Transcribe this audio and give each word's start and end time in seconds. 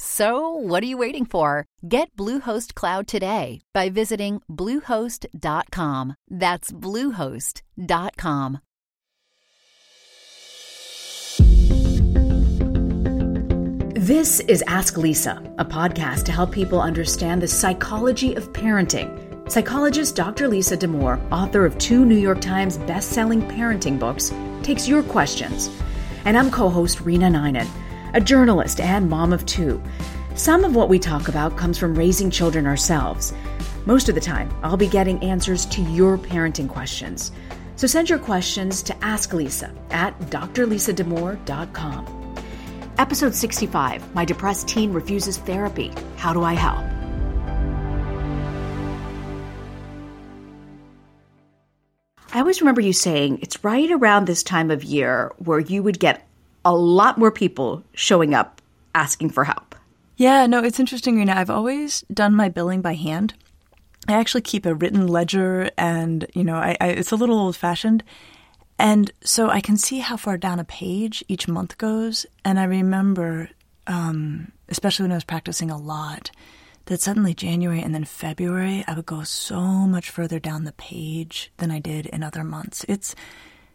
So, 0.00 0.52
what 0.52 0.80
are 0.84 0.86
you 0.86 0.96
waiting 0.96 1.24
for? 1.24 1.66
Get 1.86 2.14
Bluehost 2.16 2.74
Cloud 2.74 3.08
today 3.08 3.60
by 3.74 3.90
visiting 3.90 4.40
Bluehost.com. 4.48 6.14
That's 6.28 6.70
Bluehost.com. 6.72 8.60
This 13.94 14.38
is 14.40 14.62
Ask 14.68 14.96
Lisa, 14.96 15.42
a 15.58 15.64
podcast 15.64 16.24
to 16.26 16.32
help 16.32 16.52
people 16.52 16.80
understand 16.80 17.42
the 17.42 17.48
psychology 17.48 18.34
of 18.34 18.52
parenting. 18.52 19.50
Psychologist 19.50 20.14
Dr. 20.14 20.46
Lisa 20.46 20.76
Damour, 20.76 21.20
author 21.32 21.66
of 21.66 21.76
two 21.78 22.04
New 22.04 22.16
York 22.16 22.40
Times 22.40 22.78
best-selling 22.78 23.42
parenting 23.42 23.98
books, 23.98 24.32
takes 24.62 24.86
your 24.86 25.02
questions. 25.02 25.68
And 26.24 26.38
I'm 26.38 26.52
co-host 26.52 27.00
Rena 27.00 27.28
Ninan, 27.28 27.68
a 28.14 28.20
journalist 28.20 28.80
and 28.80 29.08
mom 29.08 29.32
of 29.32 29.46
two. 29.46 29.82
Some 30.34 30.64
of 30.64 30.74
what 30.74 30.88
we 30.88 30.98
talk 30.98 31.28
about 31.28 31.56
comes 31.56 31.78
from 31.78 31.94
raising 31.94 32.30
children 32.30 32.66
ourselves. 32.66 33.32
Most 33.86 34.08
of 34.08 34.14
the 34.14 34.20
time, 34.20 34.52
I'll 34.62 34.76
be 34.76 34.88
getting 34.88 35.22
answers 35.22 35.66
to 35.66 35.82
your 35.82 36.18
parenting 36.18 36.68
questions. 36.68 37.32
So 37.76 37.86
send 37.86 38.10
your 38.10 38.18
questions 38.18 38.82
to 38.82 39.04
Ask 39.04 39.32
Lisa 39.32 39.72
at 39.90 40.18
drlisadamour.com. 40.20 42.34
Episode 42.98 43.34
65 43.34 44.14
My 44.14 44.24
Depressed 44.24 44.68
Teen 44.68 44.92
Refuses 44.92 45.38
Therapy. 45.38 45.92
How 46.16 46.32
do 46.32 46.42
I 46.42 46.54
help? 46.54 46.84
I 52.30 52.40
always 52.40 52.60
remember 52.60 52.80
you 52.80 52.92
saying 52.92 53.38
it's 53.40 53.64
right 53.64 53.90
around 53.90 54.26
this 54.26 54.42
time 54.42 54.70
of 54.70 54.84
year 54.84 55.32
where 55.38 55.58
you 55.58 55.82
would 55.82 55.98
get 55.98 56.27
a 56.64 56.74
lot 56.74 57.18
more 57.18 57.30
people 57.30 57.82
showing 57.94 58.34
up 58.34 58.60
asking 58.94 59.30
for 59.30 59.44
help. 59.44 59.74
Yeah, 60.16 60.46
no, 60.46 60.62
it's 60.62 60.80
interesting, 60.80 61.16
Rena. 61.16 61.34
I've 61.34 61.50
always 61.50 62.04
done 62.12 62.34
my 62.34 62.48
billing 62.48 62.82
by 62.82 62.94
hand. 62.94 63.34
I 64.08 64.14
actually 64.14 64.40
keep 64.40 64.66
a 64.66 64.74
written 64.74 65.06
ledger, 65.06 65.70
and 65.78 66.26
you 66.34 66.42
know, 66.42 66.56
I, 66.56 66.76
I, 66.80 66.88
it's 66.88 67.12
a 67.12 67.16
little 67.16 67.38
old 67.38 67.56
fashioned. 67.56 68.02
And 68.78 69.12
so 69.22 69.50
I 69.50 69.60
can 69.60 69.76
see 69.76 69.98
how 69.98 70.16
far 70.16 70.36
down 70.36 70.60
a 70.60 70.64
page 70.64 71.24
each 71.28 71.48
month 71.48 71.78
goes. 71.78 72.26
And 72.44 72.60
I 72.60 72.64
remember, 72.64 73.50
um, 73.86 74.52
especially 74.68 75.04
when 75.04 75.12
I 75.12 75.16
was 75.16 75.24
practicing 75.24 75.70
a 75.70 75.76
lot, 75.76 76.30
that 76.86 77.00
suddenly 77.00 77.34
January 77.34 77.80
and 77.80 77.94
then 77.94 78.04
February, 78.04 78.84
I 78.86 78.94
would 78.94 79.04
go 79.04 79.22
so 79.24 79.60
much 79.60 80.10
further 80.10 80.38
down 80.38 80.64
the 80.64 80.72
page 80.72 81.52
than 81.58 81.70
I 81.70 81.80
did 81.80 82.06
in 82.06 82.22
other 82.22 82.44
months. 82.44 82.84
It's 82.88 83.14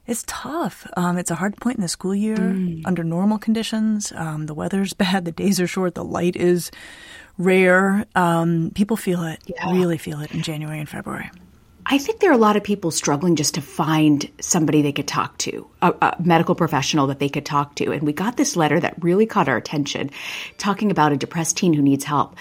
it's 0.05 0.23
tough. 0.27 0.85
Um, 0.97 1.17
it's 1.17 1.31
a 1.31 1.35
hard 1.35 1.57
point 1.57 1.77
in 1.77 1.81
the 1.81 1.87
school 1.87 2.13
year 2.13 2.37
mm. 2.37 2.81
under 2.85 3.03
normal 3.03 3.37
conditions. 3.37 4.11
Um, 4.15 4.45
the 4.47 4.53
weather's 4.53 4.93
bad, 5.03 5.25
the 5.25 5.31
days 5.31 5.59
are 5.59 5.67
short, 5.67 5.95
the 5.95 6.03
light 6.03 6.35
is 6.35 6.71
rare. 7.37 8.05
Um, 8.15 8.71
people 8.75 8.97
feel 8.97 9.23
it, 9.23 9.41
yeah. 9.45 9.71
really 9.71 9.97
feel 9.97 10.19
it 10.21 10.31
in 10.31 10.41
January 10.41 10.79
and 10.79 10.89
February. 10.89 11.29
I 11.85 11.97
think 11.97 12.19
there 12.19 12.31
are 12.31 12.35
a 12.35 12.37
lot 12.37 12.55
of 12.55 12.63
people 12.63 12.91
struggling 12.91 13.35
just 13.35 13.55
to 13.55 13.61
find 13.61 14.29
somebody 14.39 14.81
they 14.81 14.93
could 14.93 15.07
talk 15.07 15.37
to, 15.39 15.67
a, 15.81 15.93
a, 16.01 16.15
medical 16.21 16.55
professional 16.55 17.07
that 17.07 17.19
they 17.19 17.27
could 17.27 17.45
talk 17.45 17.75
to. 17.75 17.91
And 17.91 18.03
we 18.03 18.13
got 18.13 18.37
this 18.37 18.55
letter 18.55 18.79
that 18.79 19.03
really 19.03 19.25
caught 19.25 19.49
our 19.49 19.57
attention 19.57 20.09
talking 20.57 20.91
about 20.91 21.11
a 21.11 21.17
depressed 21.17 21.57
teen 21.57 21.73
who 21.73 21.81
needs 21.81 22.05
help. 22.05 22.37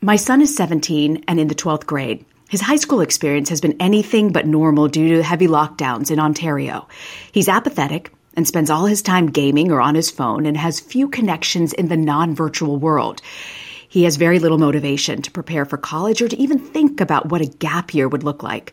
My 0.00 0.16
son 0.16 0.40
is 0.40 0.54
17 0.56 1.24
and 1.28 1.38
in 1.38 1.46
the 1.46 1.54
12th 1.54 1.86
grade. 1.86 2.24
His 2.48 2.62
high 2.62 2.76
school 2.76 3.02
experience 3.02 3.50
has 3.50 3.60
been 3.60 3.76
anything 3.78 4.32
but 4.32 4.46
normal 4.46 4.88
due 4.88 5.08
to 5.08 5.22
heavy 5.22 5.46
lockdowns 5.46 6.10
in 6.10 6.18
Ontario. 6.18 6.88
He's 7.30 7.46
apathetic 7.46 8.10
and 8.32 8.48
spends 8.48 8.70
all 8.70 8.86
his 8.86 9.02
time 9.02 9.26
gaming 9.26 9.70
or 9.70 9.82
on 9.82 9.94
his 9.94 10.10
phone 10.10 10.46
and 10.46 10.56
has 10.56 10.80
few 10.80 11.08
connections 11.08 11.74
in 11.74 11.88
the 11.88 11.96
non 11.98 12.34
virtual 12.34 12.78
world. 12.78 13.20
He 13.86 14.04
has 14.04 14.16
very 14.16 14.38
little 14.38 14.56
motivation 14.56 15.20
to 15.20 15.30
prepare 15.30 15.66
for 15.66 15.76
college 15.76 16.22
or 16.22 16.28
to 16.28 16.38
even 16.38 16.58
think 16.58 17.02
about 17.02 17.28
what 17.28 17.42
a 17.42 17.46
gap 17.46 17.92
year 17.92 18.08
would 18.08 18.24
look 18.24 18.42
like. 18.42 18.72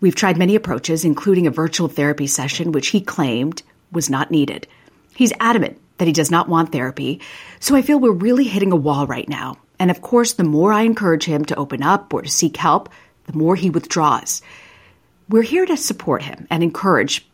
We've 0.00 0.16
tried 0.16 0.36
many 0.36 0.56
approaches, 0.56 1.04
including 1.04 1.46
a 1.46 1.52
virtual 1.52 1.86
therapy 1.86 2.26
session, 2.26 2.72
which 2.72 2.88
he 2.88 3.00
claimed 3.00 3.62
was 3.92 4.10
not 4.10 4.32
needed. 4.32 4.66
He's 5.14 5.32
adamant 5.38 5.78
that 5.98 6.06
he 6.08 6.12
does 6.12 6.32
not 6.32 6.48
want 6.48 6.72
therapy, 6.72 7.20
so 7.60 7.76
I 7.76 7.82
feel 7.82 8.00
we're 8.00 8.10
really 8.10 8.44
hitting 8.44 8.72
a 8.72 8.76
wall 8.76 9.06
right 9.06 9.28
now. 9.28 9.56
And 9.78 9.90
of 9.90 10.02
course, 10.02 10.34
the 10.34 10.44
more 10.44 10.72
I 10.72 10.82
encourage 10.82 11.24
him 11.24 11.44
to 11.46 11.56
open 11.56 11.82
up 11.82 12.12
or 12.12 12.22
to 12.22 12.28
seek 12.28 12.56
help, 12.56 12.88
the 13.26 13.36
more 13.36 13.56
he 13.56 13.70
withdraws. 13.70 14.42
We're 15.28 15.42
here 15.42 15.66
to 15.66 15.76
support 15.76 16.22
him 16.22 16.46
and 16.50 16.62
encourage, 16.62 17.26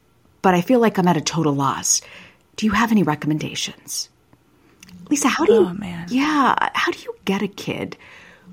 but 0.42 0.54
I 0.54 0.60
feel 0.60 0.80
like 0.80 0.98
I'm 0.98 1.08
at 1.08 1.16
a 1.16 1.20
total 1.20 1.54
loss. 1.54 2.00
Do 2.56 2.66
you 2.66 2.72
have 2.72 2.92
any 2.92 3.02
recommendations? 3.02 4.08
Lisa, 5.10 5.28
how 5.28 5.44
do 5.44 5.52
you? 5.52 5.66
Oh, 5.66 5.72
man. 5.74 6.08
Yeah, 6.10 6.70
how 6.74 6.92
do 6.92 6.98
you 6.98 7.14
get 7.24 7.42
a 7.42 7.48
kid 7.48 7.96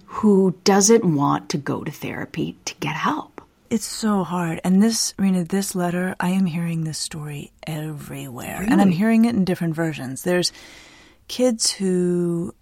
who 0.06 0.56
doesn't 0.64 1.06
want 1.06 1.50
to 1.50 1.58
go 1.58 1.84
to 1.84 1.92
therapy 1.92 2.58
to 2.66 2.76
get 2.76 2.96
help? 2.96 3.42
It's 3.70 3.86
so 3.86 4.24
hard. 4.24 4.60
And 4.64 4.84
this, 4.84 5.14
Rena, 5.18 5.46
this 5.46 5.76
letter, 5.76 6.16
I 6.20 6.32
am 6.32 6.46
hearing 6.46 6.84
this 6.84 6.98
story 6.98 7.52
everywhere, 7.66 8.60
really? 8.60 8.72
and 8.72 8.82
I'm 8.82 8.92
hearing 8.92 9.26
it 9.26 9.34
in 9.34 9.46
different 9.46 9.76
versions. 9.76 10.24
There's 10.24 10.52
kids 11.30 11.72
who, 11.72 12.54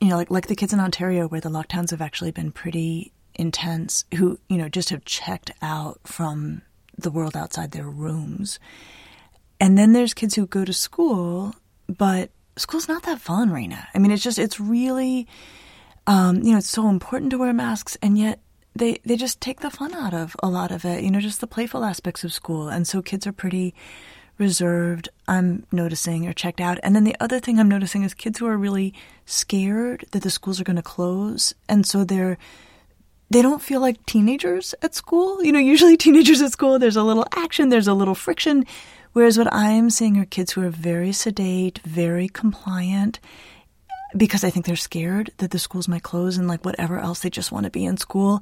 you 0.00 0.08
know, 0.08 0.16
like 0.16 0.30
like 0.30 0.46
the 0.46 0.56
kids 0.56 0.72
in 0.72 0.80
Ontario 0.80 1.28
where 1.28 1.40
the 1.40 1.48
lockdowns 1.48 1.90
have 1.90 2.02
actually 2.02 2.30
been 2.30 2.52
pretty 2.52 3.12
intense, 3.34 4.04
who 4.16 4.38
you 4.48 4.58
know 4.58 4.68
just 4.68 4.90
have 4.90 5.04
checked 5.04 5.50
out 5.62 6.00
from 6.04 6.62
the 6.98 7.10
world 7.10 7.36
outside 7.36 7.72
their 7.72 7.88
rooms. 7.88 8.58
And 9.60 9.76
then 9.76 9.92
there's 9.92 10.14
kids 10.14 10.34
who 10.34 10.46
go 10.46 10.64
to 10.64 10.72
school, 10.72 11.54
but 11.86 12.30
school's 12.56 12.88
not 12.88 13.04
that 13.04 13.20
fun, 13.20 13.50
Rena. 13.50 13.88
I 13.94 13.98
mean, 13.98 14.10
it's 14.10 14.22
just, 14.22 14.38
it's 14.38 14.60
really, 14.60 15.26
um, 16.06 16.42
you 16.42 16.52
know, 16.52 16.58
it's 16.58 16.68
so 16.68 16.88
important 16.88 17.30
to 17.30 17.38
wear 17.38 17.52
masks, 17.52 17.96
and 18.02 18.18
yet 18.18 18.40
they, 18.74 18.98
they 19.04 19.16
just 19.16 19.40
take 19.40 19.60
the 19.60 19.70
fun 19.70 19.94
out 19.94 20.12
of 20.12 20.36
a 20.42 20.48
lot 20.48 20.70
of 20.70 20.84
it, 20.84 21.02
you 21.02 21.10
know, 21.10 21.20
just 21.20 21.40
the 21.40 21.46
playful 21.46 21.84
aspects 21.84 22.24
of 22.24 22.32
school. 22.32 22.68
And 22.68 22.86
so 22.86 23.00
kids 23.00 23.26
are 23.26 23.32
pretty 23.32 23.74
reserved, 24.38 25.08
I'm 25.26 25.66
noticing, 25.72 26.26
or 26.26 26.32
checked 26.32 26.60
out. 26.60 26.78
And 26.82 26.94
then 26.94 27.04
the 27.04 27.16
other 27.20 27.40
thing 27.40 27.58
I'm 27.58 27.68
noticing 27.68 28.02
is 28.02 28.14
kids 28.14 28.38
who 28.38 28.46
are 28.46 28.56
really 28.56 28.94
scared 29.24 30.04
that 30.12 30.22
the 30.22 30.30
schools 30.30 30.60
are 30.60 30.64
going 30.64 30.76
to 30.76 30.82
close. 30.82 31.54
And 31.68 31.86
so 31.86 32.04
they're, 32.04 32.38
they 33.30 33.42
don't 33.42 33.62
feel 33.62 33.80
like 33.80 34.04
teenagers 34.06 34.74
at 34.82 34.94
school. 34.94 35.42
You 35.42 35.52
know, 35.52 35.58
usually 35.58 35.96
teenagers 35.96 36.42
at 36.42 36.52
school, 36.52 36.78
there's 36.78 36.96
a 36.96 37.02
little 37.02 37.26
action, 37.34 37.68
there's 37.68 37.88
a 37.88 37.94
little 37.94 38.14
friction. 38.14 38.64
Whereas 39.12 39.38
what 39.38 39.52
I'm 39.52 39.88
seeing 39.88 40.18
are 40.18 40.26
kids 40.26 40.52
who 40.52 40.62
are 40.62 40.70
very 40.70 41.12
sedate, 41.12 41.78
very 41.78 42.28
compliant, 42.28 43.18
because 44.14 44.44
I 44.44 44.50
think 44.50 44.66
they're 44.66 44.76
scared 44.76 45.30
that 45.38 45.50
the 45.50 45.58
schools 45.58 45.88
might 45.88 46.02
close 46.02 46.36
and 46.36 46.46
like 46.46 46.64
whatever 46.64 46.98
else 46.98 47.20
they 47.20 47.30
just 47.30 47.50
want 47.50 47.64
to 47.64 47.70
be 47.70 47.84
in 47.84 47.96
school. 47.96 48.40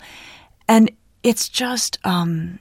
And 0.68 0.90
it's 1.22 1.48
just 1.48 1.98
um, 2.04 2.58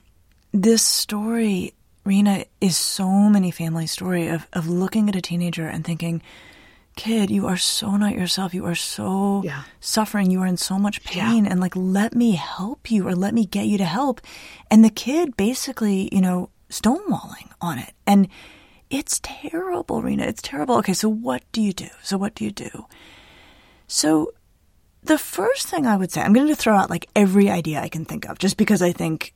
this 0.52 0.82
story, 0.82 1.74
Rena, 2.04 2.44
is 2.60 2.76
so 2.76 3.08
many 3.30 3.50
family 3.50 3.86
story 3.86 4.28
of, 4.28 4.46
of 4.52 4.68
looking 4.68 5.08
at 5.08 5.16
a 5.16 5.20
teenager 5.22 5.66
and 5.66 5.84
thinking, 5.84 6.22
kid, 6.96 7.30
you 7.30 7.46
are 7.46 7.56
so 7.56 7.96
not 7.96 8.12
yourself. 8.14 8.52
You 8.54 8.66
are 8.66 8.74
so 8.74 9.42
Yeah. 9.44 9.62
suffering. 9.80 10.30
You 10.30 10.42
are 10.42 10.46
in 10.46 10.56
so 10.58 10.78
much 10.78 11.02
pain. 11.02 11.46
And 11.46 11.60
like, 11.60 11.74
let 11.74 12.14
me 12.14 12.32
help 12.32 12.90
you 12.90 13.08
or 13.08 13.14
let 13.14 13.34
me 13.34 13.46
get 13.46 13.66
you 13.66 13.78
to 13.78 13.84
help. 13.84 14.20
And 14.70 14.84
the 14.84 14.90
kid 14.90 15.36
basically, 15.36 16.08
you 16.12 16.20
know, 16.20 16.50
stonewalling 16.70 17.50
on 17.60 17.78
it. 17.78 17.92
And 18.06 18.28
it's 18.90 19.18
terrible, 19.22 20.02
Rena. 20.02 20.24
It's 20.24 20.42
terrible. 20.42 20.76
Okay, 20.76 20.92
so 20.92 21.08
what 21.08 21.42
do 21.52 21.62
you 21.62 21.72
do? 21.72 21.88
So 22.02 22.16
what 22.18 22.34
do 22.34 22.44
you 22.44 22.50
do? 22.52 22.86
So 23.86 24.32
the 25.02 25.18
first 25.18 25.66
thing 25.66 25.86
I 25.86 25.96
would 25.96 26.12
say, 26.12 26.20
I'm 26.20 26.32
going 26.32 26.48
to 26.48 26.54
throw 26.54 26.76
out 26.76 26.90
like 26.90 27.08
every 27.16 27.50
idea 27.50 27.80
I 27.80 27.88
can 27.88 28.04
think 28.04 28.28
of, 28.28 28.38
just 28.38 28.56
because 28.56 28.82
I 28.82 28.92
think 28.92 29.34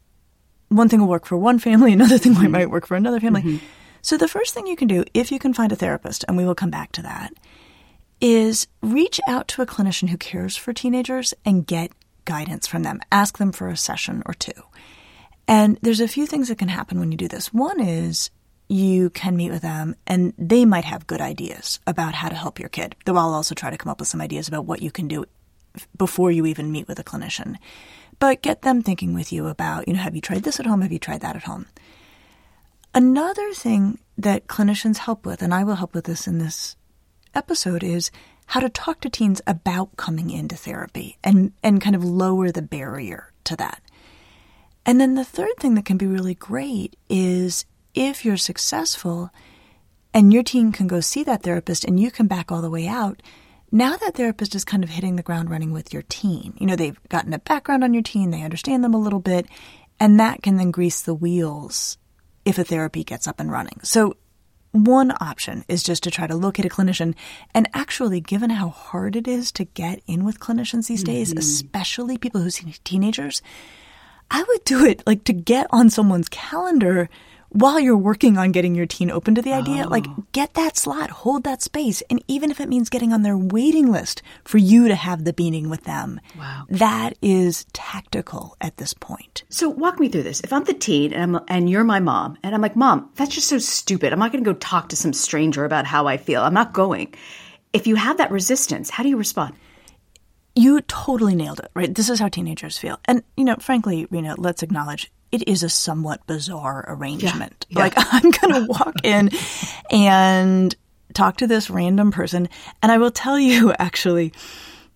one 0.69 0.89
thing 0.89 1.01
will 1.01 1.09
work 1.09 1.27
for 1.27 1.37
one 1.37 1.59
family, 1.59 1.93
another 1.95 2.19
thing 2.19 2.35
might, 2.35 2.43
mm-hmm. 2.43 2.53
might 2.53 2.71
work 2.71 2.87
for 2.87 2.97
another 2.97 3.21
family. 3.21 3.43
Mm-hmm. 3.43 3.67
So 4.03 4.17
the 4.17 4.29
first 4.29 4.55
thing 4.55 4.67
you 4.67 4.77
can 4.77 4.89
do, 4.89 5.05
if 5.13 5.33
you 5.33 5.39
can 5.39 5.53
find 5.53 5.73
a 5.73 5.77
therapist, 5.77 6.25
and 6.29 6.37
we 6.37 6.45
will 6.45 6.55
come 6.55 6.71
back 6.71 6.93
to 6.93 7.03
that, 7.03 7.33
is 8.21 8.67
reach 8.83 9.21
out 9.29 9.49
to 9.49 9.63
a 9.63 9.67
clinician 9.67 10.09
who 10.09 10.17
cares 10.17 10.57
for 10.57 10.73
teenagers 10.73 11.35
and 11.45 11.67
get 11.67 11.93
guidance 12.25 12.67
from 12.67 12.83
them. 12.83 13.01
Ask 13.11 13.39
them 13.39 13.53
for 13.53 13.69
a 13.69 13.77
session 13.77 14.23
or 14.27 14.35
two. 14.35 14.53
And 15.47 15.79
there's 15.83 16.01
a 16.01 16.09
few 16.09 16.27
things 16.27 16.49
that 16.49 16.59
can 16.59 16.69
happen 16.69 17.01
when 17.01 17.11
you 17.11 17.17
do 17.17 17.29
this. 17.29 17.53
One 17.55 17.81
is 17.81 18.31
you 18.69 19.09
can 19.11 19.37
meet 19.37 19.51
with 19.51 19.63
them 19.63 19.97
and 20.07 20.35
they 20.37 20.67
might 20.67 20.85
have 20.85 21.07
good 21.07 21.23
ideas 21.23 21.81
about 21.87 22.15
how 22.15 22.29
to 22.29 22.35
help 22.35 22.61
your 22.61 22.69
kid. 22.69 22.95
Though 23.07 23.17
I'll 23.17 23.33
also 23.33 23.55
try 23.55 23.71
to 23.71 23.79
come 23.79 23.91
up 23.91 23.99
with 23.99 24.09
some 24.09 24.21
ideas 24.21 24.47
about 24.47 24.67
what 24.67 24.83
you 24.83 24.91
can 24.91 25.09
do 25.09 25.25
before 25.97 26.31
you 26.31 26.45
even 26.45 26.71
meet 26.71 26.87
with 26.87 26.99
a 26.99 27.05
clinician. 27.05 27.57
But 28.19 28.43
get 28.43 28.63
them 28.63 28.83
thinking 28.83 29.15
with 29.15 29.33
you 29.33 29.47
about, 29.47 29.87
you 29.87 29.95
know, 29.95 30.01
have 30.01 30.15
you 30.15 30.21
tried 30.21 30.43
this 30.43 30.59
at 30.59 30.67
home? 30.67 30.83
Have 30.83 30.93
you 30.93 30.99
tried 30.99 31.21
that 31.21 31.37
at 31.37 31.45
home? 31.45 31.67
Another 32.95 33.53
thing 33.53 33.99
that 34.17 34.49
clinicians 34.49 34.99
help 34.99 35.25
with, 35.25 35.43
and 35.43 35.55
I 35.55 35.63
will 35.63 35.77
help 35.77 35.95
with 35.95 36.05
this 36.05 36.27
in 36.27 36.39
this 36.39 36.77
episode, 37.35 37.85
is 37.85 38.11
how 38.47 38.61
to 38.61 38.69
talk 38.69 39.01
to 39.01 39.11
teens 39.11 39.41
about 39.47 39.97
coming 39.97 40.31
into 40.31 40.57
therapy 40.57 41.19
and, 41.23 41.53
and 41.63 41.81
kind 41.81 41.95
of 41.95 42.03
lower 42.03 42.51
the 42.51 42.63
barrier 42.63 43.31
to 43.45 43.55
that. 43.57 43.83
And 44.87 45.01
then 45.01 45.15
the 45.15 45.25
third 45.25 45.57
thing 45.59 45.75
that 45.75 45.85
can 45.85 45.99
be 45.99 46.07
really 46.07 46.35
great 46.35 46.97
is 47.11 47.67
if 47.95 48.25
you're 48.25 48.39
successful 48.39 49.31
and 50.15 50.33
your 50.33 50.43
teen 50.43 50.73
can 50.73 50.87
go 50.87 51.01
see 51.01 51.23
that 51.25 51.43
therapist 51.43 51.85
and 51.85 52.01
you 52.01 52.11
can 52.11 52.27
back 52.27 52.51
all 52.51 52.63
the 52.63 52.71
way 52.71 52.89
out, 52.89 53.23
now 53.71 53.97
that 53.97 54.15
therapist 54.15 54.55
is 54.55 54.65
kind 54.65 54.83
of 54.83 54.91
hitting 54.91 55.17
the 55.17 55.23
ground 55.23 55.51
running 55.51 55.73
with 55.73 55.93
your 55.93 56.03
teen. 56.09 56.55
You 56.59 56.67
know, 56.67 56.77
they've 56.77 56.99
gotten 57.09 57.35
a 57.35 57.39
background 57.39 57.85
on 57.85 57.95
your 57.95 58.03
teen, 58.03 58.31
they 58.31 58.43
understand 58.43 58.83
them 58.83 58.95
a 58.95 59.01
little 59.01 59.21
bit, 59.21 59.47
and 60.01 60.19
that 60.21 60.43
can 60.43 60.57
then 60.57 60.71
grease 60.71 61.03
the 61.03 61.15
wheels 61.15 61.99
if 62.45 62.59
a 62.59 62.65
therapy 62.65 63.05
gets 63.05 63.27
up 63.27 63.41
and 63.41 63.51
running. 63.51 63.81
So 63.83 64.17
one 64.73 65.13
option 65.21 65.65
is 65.69 65.83
just 65.83 66.03
to 66.05 66.11
try 66.11 66.27
to 66.27 66.37
locate 66.37 66.67
a 66.67 66.69
clinician. 66.69 67.15
And 67.55 67.69
actually, 67.75 68.21
given 68.21 68.51
how 68.51 68.69
hard 68.69 69.17
it 69.17 69.27
is 69.27 69.51
to 69.53 69.65
get 69.65 70.01
in 70.07 70.25
with 70.25 70.41
clinicians 70.41 70.89
these 70.89 71.05
days, 71.05 71.31
mm-hmm. 71.31 71.39
especially 71.39 72.19
people 72.19 72.41
who 72.41 72.51
see 72.51 72.75
teenagers, 72.85 73.43
I 74.31 74.43
would 74.47 74.65
do 74.65 74.85
it 74.85 75.03
like 75.07 75.25
to 75.25 75.33
get 75.33 75.67
on 75.71 75.91
someone's 75.91 76.29
calendar 76.29 77.09
while 77.51 77.81
you're 77.81 77.97
working 77.97 78.37
on 78.37 78.53
getting 78.53 78.75
your 78.75 78.87
teen 78.87 79.11
open 79.11 79.35
to 79.35 79.43
the 79.43 79.53
idea. 79.53 79.89
Like, 79.89 80.07
oh. 80.09 80.25
get 80.33 80.55
that 80.55 80.77
slot, 80.77 81.11
hold 81.11 81.45
that 81.45 81.63
space. 81.63 82.03
And 82.11 82.23
even 82.29 82.51
if 82.51 82.61
it 82.61 82.69
means 82.69 82.91
getting 82.91 83.13
on 83.13 83.23
their 83.23 83.39
waiting 83.39 83.91
list 83.91 84.23
for 84.45 84.59
you 84.59 84.89
to 84.89 84.95
have 84.95 85.25
the 85.25 85.35
meeting 85.37 85.69
with 85.71 85.85
them, 85.85 86.21
Wow. 86.39 86.65
that 86.69 87.17
is 87.23 87.65
tactical 87.73 88.57
at 88.61 88.77
this 88.77 88.93
point. 88.95 89.45
So 89.49 89.69
walk 89.69 89.99
me 89.99 90.09
through 90.09 90.25
this. 90.25 90.41
If 90.41 90.53
I'm 90.53 90.65
the 90.65 90.75
teen 90.75 91.13
and 91.13 91.37
I'm 91.37 91.45
and 91.49 91.71
you're 91.71 91.85
my 91.85 92.01
mom, 92.01 92.37
and 92.43 92.55
I'm 92.55 92.61
like, 92.61 92.77
Mom, 92.77 93.11
that's 93.17 93.35
just 93.35 93.49
so 93.49 93.59
stupid. 93.59 94.13
I'm 94.13 94.19
not 94.19 94.33
going 94.33 94.45
to 94.45 94.51
go 94.53 94.59
talk 94.59 94.91
to 94.91 94.97
some 94.97 95.13
stranger 95.13 95.65
about 95.65 95.87
how 95.87 96.07
I 96.07 96.17
feel. 96.17 96.43
I'm 96.43 96.55
not 96.55 96.73
going. 96.73 97.15
If 97.73 97.87
you 97.87 97.97
have 97.97 98.19
that 98.19 98.31
resistance, 98.31 98.91
how 98.91 99.03
do 99.03 99.09
you 99.09 99.17
respond? 99.17 99.55
You 100.55 100.81
totally 100.83 101.35
nailed 101.35 101.61
it, 101.61 101.71
right? 101.75 101.95
This 101.95 102.11
is 102.11 102.19
how 102.19 102.29
teenagers 102.29 102.79
feel. 102.79 102.99
And, 103.05 103.23
you 103.37 103.45
know, 103.45 103.57
frankly, 103.61 104.07
Rena, 104.11 104.35
let's 104.39 104.63
acknowledge 104.63 105.11
it 105.33 105.47
is 105.49 105.63
a 105.63 105.69
somewhat 105.69 106.27
bizarre 106.27 106.85
arrangement. 106.89 107.67
yeah. 107.69 107.79
Like, 107.81 107.95
I'm 107.97 108.31
going 108.31 108.55
to 108.67 108.67
walk 108.69 108.95
in 109.05 109.31
and 109.91 110.75
talk 111.15 111.37
to 111.39 111.47
this 111.47 111.71
random 111.71 112.11
person. 112.11 112.49
And 112.83 112.93
I 112.93 112.99
will 112.99 113.11
tell 113.11 113.39
you, 113.39 113.73
actually, 113.79 114.33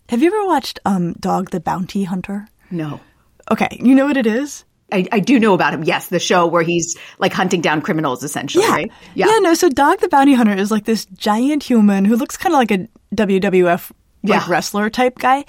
have 0.09 0.23
you 0.23 0.29
ever 0.29 0.47
watched 0.47 0.79
um, 0.85 1.15
Dog 1.15 1.51
the 1.51 1.61
Bounty 1.61 2.05
Hunter? 2.05 2.49
No. 2.71 3.01
Okay, 3.51 3.69
you 3.81 3.95
know 3.95 4.07
what 4.07 4.17
it 4.17 4.27
is? 4.27 4.65
I, 4.91 5.07
I 5.11 5.21
do 5.21 5.39
know 5.41 5.55
about 5.55 5.73
him. 5.73 5.85
Yes, 5.85 6.09
the 6.09 6.19
show 6.21 6.47
where 6.47 6.63
he's 6.63 6.97
like 7.19 7.33
hunting 7.33 7.63
down 7.63 7.81
criminals, 7.81 8.23
essentially, 8.23 8.67
right? 8.69 8.93
Yeah. 9.15 9.27
no, 9.41 9.55
so 9.55 9.69
Dog 9.71 10.01
the 10.01 10.09
Bounty 10.09 10.35
Hunter 10.35 10.53
is 10.55 10.71
like 10.71 10.85
this 10.85 11.07
giant 11.07 11.63
human 11.63 12.05
who 12.05 12.15
looks 12.17 12.37
kind 12.37 12.55
of 12.55 12.59
like 12.59 12.71
a 12.71 12.89
WWF 13.15 13.91
like 14.23 14.41
Yeah. 14.41 14.45
wrestler 14.49 14.91
type 14.91 15.19
guy. 15.19 15.45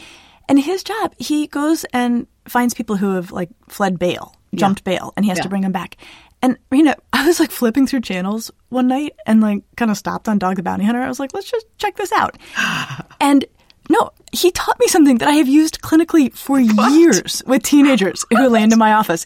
And 0.48 0.60
his 0.60 0.82
job, 0.84 1.14
he 1.18 1.48
goes 1.48 1.84
and 1.94 2.26
finds 2.48 2.74
people 2.74 2.96
who 2.96 3.16
have 3.16 3.32
like 3.32 3.50
fled 3.68 4.00
bail, 4.00 4.34
jumped 4.56 4.84
bail, 4.84 5.14
and 5.16 5.26
he 5.26 5.30
has 5.30 5.38
Yeah. 5.40 5.44
to 5.44 5.50
bring 5.50 5.64
him 5.64 5.72
back. 5.72 5.98
And 6.42 6.58
you 6.72 6.84
know, 6.84 6.96
I 7.14 7.26
was 7.28 7.40
like 7.40 7.52
flipping 7.52 7.88
through 7.88 8.02
channels 8.02 8.52
one 8.70 8.88
night 8.88 9.14
and 9.26 9.42
like 9.42 9.64
kind 9.78 9.90
of 9.92 9.98
stopped 9.98 10.28
on 10.28 10.38
Dog 10.40 10.56
the 10.58 10.64
Bounty 10.64 10.86
Hunter. 10.86 11.02
I 11.02 11.08
was 11.08 11.20
like, 11.20 11.34
let's 11.34 11.50
just 11.50 11.66
check 11.78 11.96
this 11.96 12.12
out. 12.12 12.38
and 13.22 13.46
no, 13.90 14.12
he 14.32 14.52
taught 14.52 14.80
me 14.80 14.88
something 14.88 15.18
that 15.18 15.28
I 15.28 15.34
have 15.34 15.48
used 15.48 15.82
clinically 15.82 16.34
for 16.34 16.60
years 16.60 17.44
with 17.46 17.64
teenagers 17.64 18.26
who 18.30 18.48
land 18.50 18.72
in 18.74 18.80
my 18.80 18.94
office. 18.94 19.26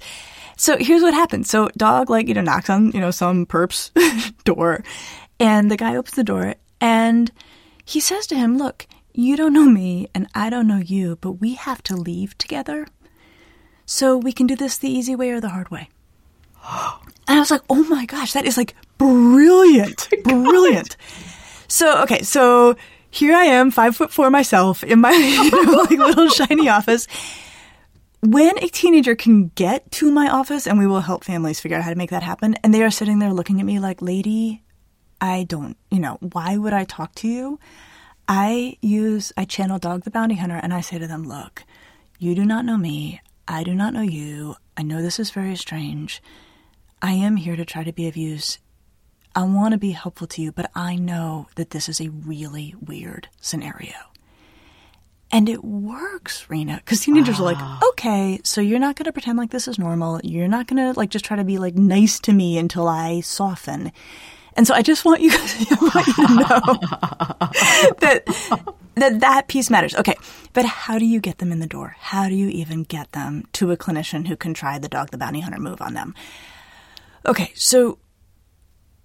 So 0.57 0.75
here's 0.77 1.03
what 1.03 1.13
happens. 1.13 1.49
So 1.49 1.69
dog 1.77 2.09
like, 2.09 2.27
you 2.27 2.33
know, 2.33 2.41
knocks 2.41 2.69
on, 2.69 2.91
you 2.91 2.99
know, 2.99 3.11
some 3.11 3.45
perp's 3.45 3.91
door 4.45 4.83
and 5.39 5.69
the 5.69 5.77
guy 5.77 5.95
opens 5.95 6.15
the 6.15 6.23
door 6.23 6.55
and 6.81 7.31
he 7.85 7.99
says 7.99 8.25
to 8.27 8.35
him, 8.35 8.57
look, 8.57 8.87
you 9.13 9.35
don't 9.37 9.53
know 9.53 9.65
me 9.65 10.09
and 10.15 10.27
I 10.33 10.49
don't 10.49 10.67
know 10.67 10.77
you, 10.77 11.17
but 11.21 11.33
we 11.33 11.53
have 11.53 11.83
to 11.83 11.95
leave 11.95 12.35
together. 12.39 12.87
So 13.87 14.17
we 14.17 14.33
can 14.33 14.45
do 14.47 14.55
this 14.55 14.77
the 14.77 14.89
easy 14.89 15.15
way 15.15 15.31
or 15.31 15.39
the 15.39 15.49
hard 15.49 15.71
way. 15.71 15.89
And 17.27 17.37
I 17.37 17.39
was 17.39 17.49
like, 17.49 17.61
oh 17.69 17.83
my 17.85 18.05
gosh, 18.05 18.33
that 18.33 18.45
is 18.45 18.57
like 18.57 18.75
brilliant. 18.99 20.09
Oh 20.29 20.43
brilliant. 20.43 20.97
So, 21.69 22.01
okay, 22.03 22.21
so 22.21 22.75
here 23.09 23.33
I 23.33 23.45
am, 23.45 23.71
five 23.71 23.95
foot 23.95 24.11
four 24.11 24.29
myself 24.29 24.83
in 24.83 24.99
my 24.99 25.11
you 25.11 25.65
know, 25.65 25.71
like 25.83 25.91
little 25.91 26.27
shiny 26.29 26.67
office. 26.79 27.07
When 28.21 28.57
a 28.57 28.67
teenager 28.67 29.15
can 29.15 29.51
get 29.55 29.89
to 29.91 30.11
my 30.11 30.27
office, 30.29 30.67
and 30.67 30.77
we 30.77 30.87
will 30.87 30.99
help 31.01 31.23
families 31.23 31.61
figure 31.61 31.77
out 31.77 31.83
how 31.83 31.91
to 31.91 31.95
make 31.95 32.09
that 32.09 32.23
happen, 32.23 32.55
and 32.55 32.73
they 32.73 32.83
are 32.83 32.91
sitting 32.91 33.19
there 33.19 33.31
looking 33.31 33.61
at 33.61 33.65
me 33.65 33.79
like, 33.79 34.01
lady, 34.01 34.63
I 35.21 35.43
don't, 35.43 35.77
you 35.89 35.99
know, 35.99 36.17
why 36.19 36.57
would 36.57 36.73
I 36.73 36.83
talk 36.83 37.15
to 37.15 37.27
you? 37.27 37.59
I 38.27 38.77
use, 38.81 39.31
I 39.37 39.45
channel 39.45 39.79
Dog 39.79 40.03
the 40.03 40.11
Bounty 40.11 40.35
Hunter, 40.35 40.59
and 40.61 40.73
I 40.73 40.81
say 40.81 40.99
to 40.99 41.07
them, 41.07 41.27
look, 41.27 41.63
you 42.19 42.35
do 42.35 42.43
not 42.43 42.65
know 42.65 42.77
me. 42.77 43.21
I 43.47 43.63
do 43.63 43.73
not 43.73 43.93
know 43.93 44.01
you. 44.01 44.55
I 44.75 44.83
know 44.83 45.01
this 45.01 45.19
is 45.19 45.31
very 45.31 45.55
strange. 45.55 46.21
I 47.01 47.13
am 47.13 47.37
here 47.37 47.55
to 47.55 47.65
try 47.65 47.83
to 47.83 47.93
be 47.93 48.07
of 48.07 48.17
use. 48.17 48.59
I 49.35 49.43
want 49.43 49.73
to 49.73 49.77
be 49.77 49.91
helpful 49.91 50.27
to 50.27 50.41
you, 50.41 50.51
but 50.51 50.71
I 50.75 50.95
know 50.95 51.47
that 51.55 51.69
this 51.69 51.87
is 51.87 52.01
a 52.01 52.09
really 52.09 52.73
weird 52.81 53.29
scenario. 53.39 53.93
And 55.29 55.49
it 55.49 55.63
works, 55.63 56.49
Rena, 56.49 56.77
because 56.77 57.01
teenagers 57.01 57.39
are 57.39 57.43
like, 57.43 57.57
ah. 57.59 57.79
okay, 57.89 58.39
so 58.43 58.61
you're 58.61 58.79
not 58.79 58.95
going 58.95 59.05
to 59.05 59.11
pretend 59.11 59.37
like 59.37 59.51
this 59.51 59.67
is 59.67 59.77
normal. 59.77 60.21
You're 60.23 60.47
not 60.47 60.67
going 60.67 60.77
to 60.77 60.97
like 60.97 61.09
just 61.09 61.25
try 61.25 61.37
to 61.37 61.43
be 61.43 61.57
like 61.57 61.75
nice 61.75 62.19
to 62.21 62.33
me 62.33 62.57
until 62.57 62.87
I 62.87 63.19
soften. 63.21 63.91
And 64.57 64.65
so 64.67 64.73
I 64.73 64.81
just 64.81 65.05
want 65.05 65.21
you 65.21 65.29
guys 65.37 65.65
want 65.79 66.07
you 66.07 66.13
to 66.13 66.33
know 66.33 66.59
that 67.99 68.23
that 68.95 69.19
that 69.19 69.47
piece 69.47 69.69
matters. 69.69 69.95
Okay, 69.95 70.15
but 70.53 70.65
how 70.65 70.97
do 70.97 71.05
you 71.05 71.19
get 71.19 71.37
them 71.37 71.51
in 71.51 71.59
the 71.59 71.67
door? 71.67 71.95
How 71.99 72.27
do 72.27 72.35
you 72.35 72.49
even 72.49 72.83
get 72.83 73.11
them 73.11 73.47
to 73.53 73.71
a 73.71 73.77
clinician 73.77 74.27
who 74.27 74.35
can 74.35 74.53
try 74.53 74.79
the 74.79 74.89
dog 74.89 75.11
the 75.11 75.17
bounty 75.17 75.41
hunter 75.41 75.59
move 75.59 75.81
on 75.81 75.93
them? 75.93 76.15
Okay, 77.25 77.51
so 77.55 77.99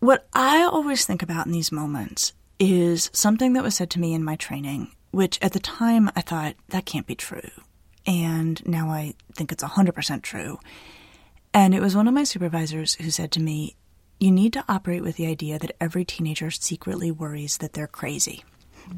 what 0.01 0.27
I 0.33 0.63
always 0.63 1.05
think 1.05 1.23
about 1.23 1.47
in 1.47 1.53
these 1.53 1.71
moments 1.71 2.33
is 2.59 3.11
something 3.13 3.53
that 3.53 3.63
was 3.63 3.75
said 3.75 3.91
to 3.91 4.01
me 4.01 4.15
in 4.15 4.25
my 4.25 4.37
training, 4.37 4.91
which 5.11 5.39
at 5.43 5.53
the 5.53 5.61
time 5.61 6.11
I 6.17 6.23
thought 6.23 6.55
that 6.69 6.87
can't 6.87 7.07
be 7.07 7.15
true. 7.15 7.51
And 8.07 8.65
now 8.67 8.89
I 8.89 9.15
think 9.35 9.53
it's 9.53 9.63
100% 9.63 10.23
true. 10.23 10.59
And 11.55 11.75
it 11.75 11.81
was 11.81 11.95
one 11.95 12.09
of 12.09 12.15
my 12.15 12.25
supervisors 12.25 12.95
who 12.95 13.11
said 13.11 13.31
to 13.33 13.41
me, 13.41 13.77
You 14.23 14.31
need 14.31 14.53
to 14.53 14.65
operate 14.69 15.03
with 15.03 15.17
the 15.17 15.27
idea 15.27 15.59
that 15.59 15.73
every 15.81 16.05
teenager 16.05 16.49
secretly 16.53 17.11
worries 17.11 17.57
that 17.57 17.73
they're 17.73 17.89
crazy. 17.89 18.45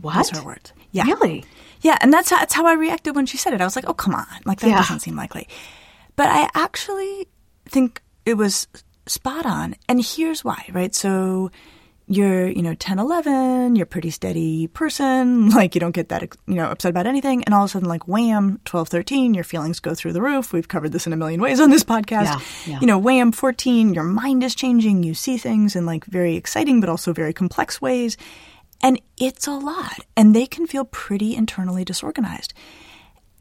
What? 0.03 0.15
That's 0.17 0.37
her 0.39 0.45
words. 0.45 0.73
Yeah. 0.93 1.05
Really? 1.05 1.45
Yeah, 1.81 1.97
and 2.03 2.13
that's 2.13 2.29
how, 2.29 2.39
that's 2.41 2.53
how 2.53 2.67
I 2.67 2.75
reacted 2.75 3.17
when 3.17 3.25
she 3.25 3.39
said 3.39 3.55
it. 3.55 3.61
I 3.63 3.65
was 3.65 3.75
like, 3.75 3.89
oh, 3.89 3.95
come 3.95 4.15
on. 4.15 4.27
Like, 4.45 4.61
that 4.61 4.69
Yeah. 4.69 4.77
doesn't 4.77 5.01
seem 5.01 5.17
likely. 5.17 5.49
But 6.17 6.29
I 6.29 6.51
actually 6.55 7.27
think 7.67 8.03
it 8.27 8.35
was 8.35 8.69
spot 9.07 9.47
on. 9.47 9.77
And 9.89 10.05
here's 10.05 10.45
why, 10.45 10.63
right? 10.73 10.95
So 10.95 11.51
you're, 12.07 12.49
you 12.49 12.63
know, 12.63 12.75
10, 12.75 12.99
11, 12.99 13.77
you're 13.77 13.85
a 13.85 13.87
pretty 13.87 14.11
steady 14.11 14.67
person. 14.69 15.51
Like, 15.55 15.75
you 15.75 15.81
don't 15.81 15.95
get 15.95 16.09
that, 16.09 16.23
you 16.47 16.55
know, 16.55 16.71
upset 16.71 16.91
about 16.91 17.07
anything. 17.07 17.45
And 17.45 17.55
all 17.55 17.65
of 17.65 17.71
a 17.71 17.73
sudden, 17.73 17.89
like, 17.89 18.09
wham, 18.09 18.61
12, 18.65 18.89
13, 18.89 19.35
your 19.35 19.45
feelings 19.45 19.79
go 19.81 19.95
through 19.95 20.13
the 20.13 20.21
roof. 20.21 20.53
We've 20.53 20.67
covered 20.67 20.91
this 20.91 21.07
in 21.07 21.13
a 21.13 21.17
million 21.17 21.41
ways 21.41 21.61
on 21.61 21.71
this 21.71 21.85
podcast. 21.85 22.25
Yeah, 22.25 22.41
yeah. 22.67 22.81
You 22.81 22.87
know, 22.87 22.99
wham, 22.99 23.31
14, 23.31 23.95
your 23.95 24.05
mind 24.05 24.43
is 24.43 24.55
changing. 24.55 25.05
You 25.05 25.15
see 25.15 25.39
things 25.39 25.77
in, 25.77 25.87
like, 25.87 26.05
very 26.07 26.35
exciting, 26.35 26.81
but 26.81 26.89
also 26.89 27.13
very 27.13 27.33
complex 27.33 27.81
ways. 27.81 28.17
And 28.83 29.01
it's 29.17 29.47
a 29.47 29.53
lot, 29.53 30.01
and 30.17 30.35
they 30.35 30.47
can 30.47 30.67
feel 30.67 30.85
pretty 30.85 31.35
internally 31.35 31.85
disorganized. 31.85 32.53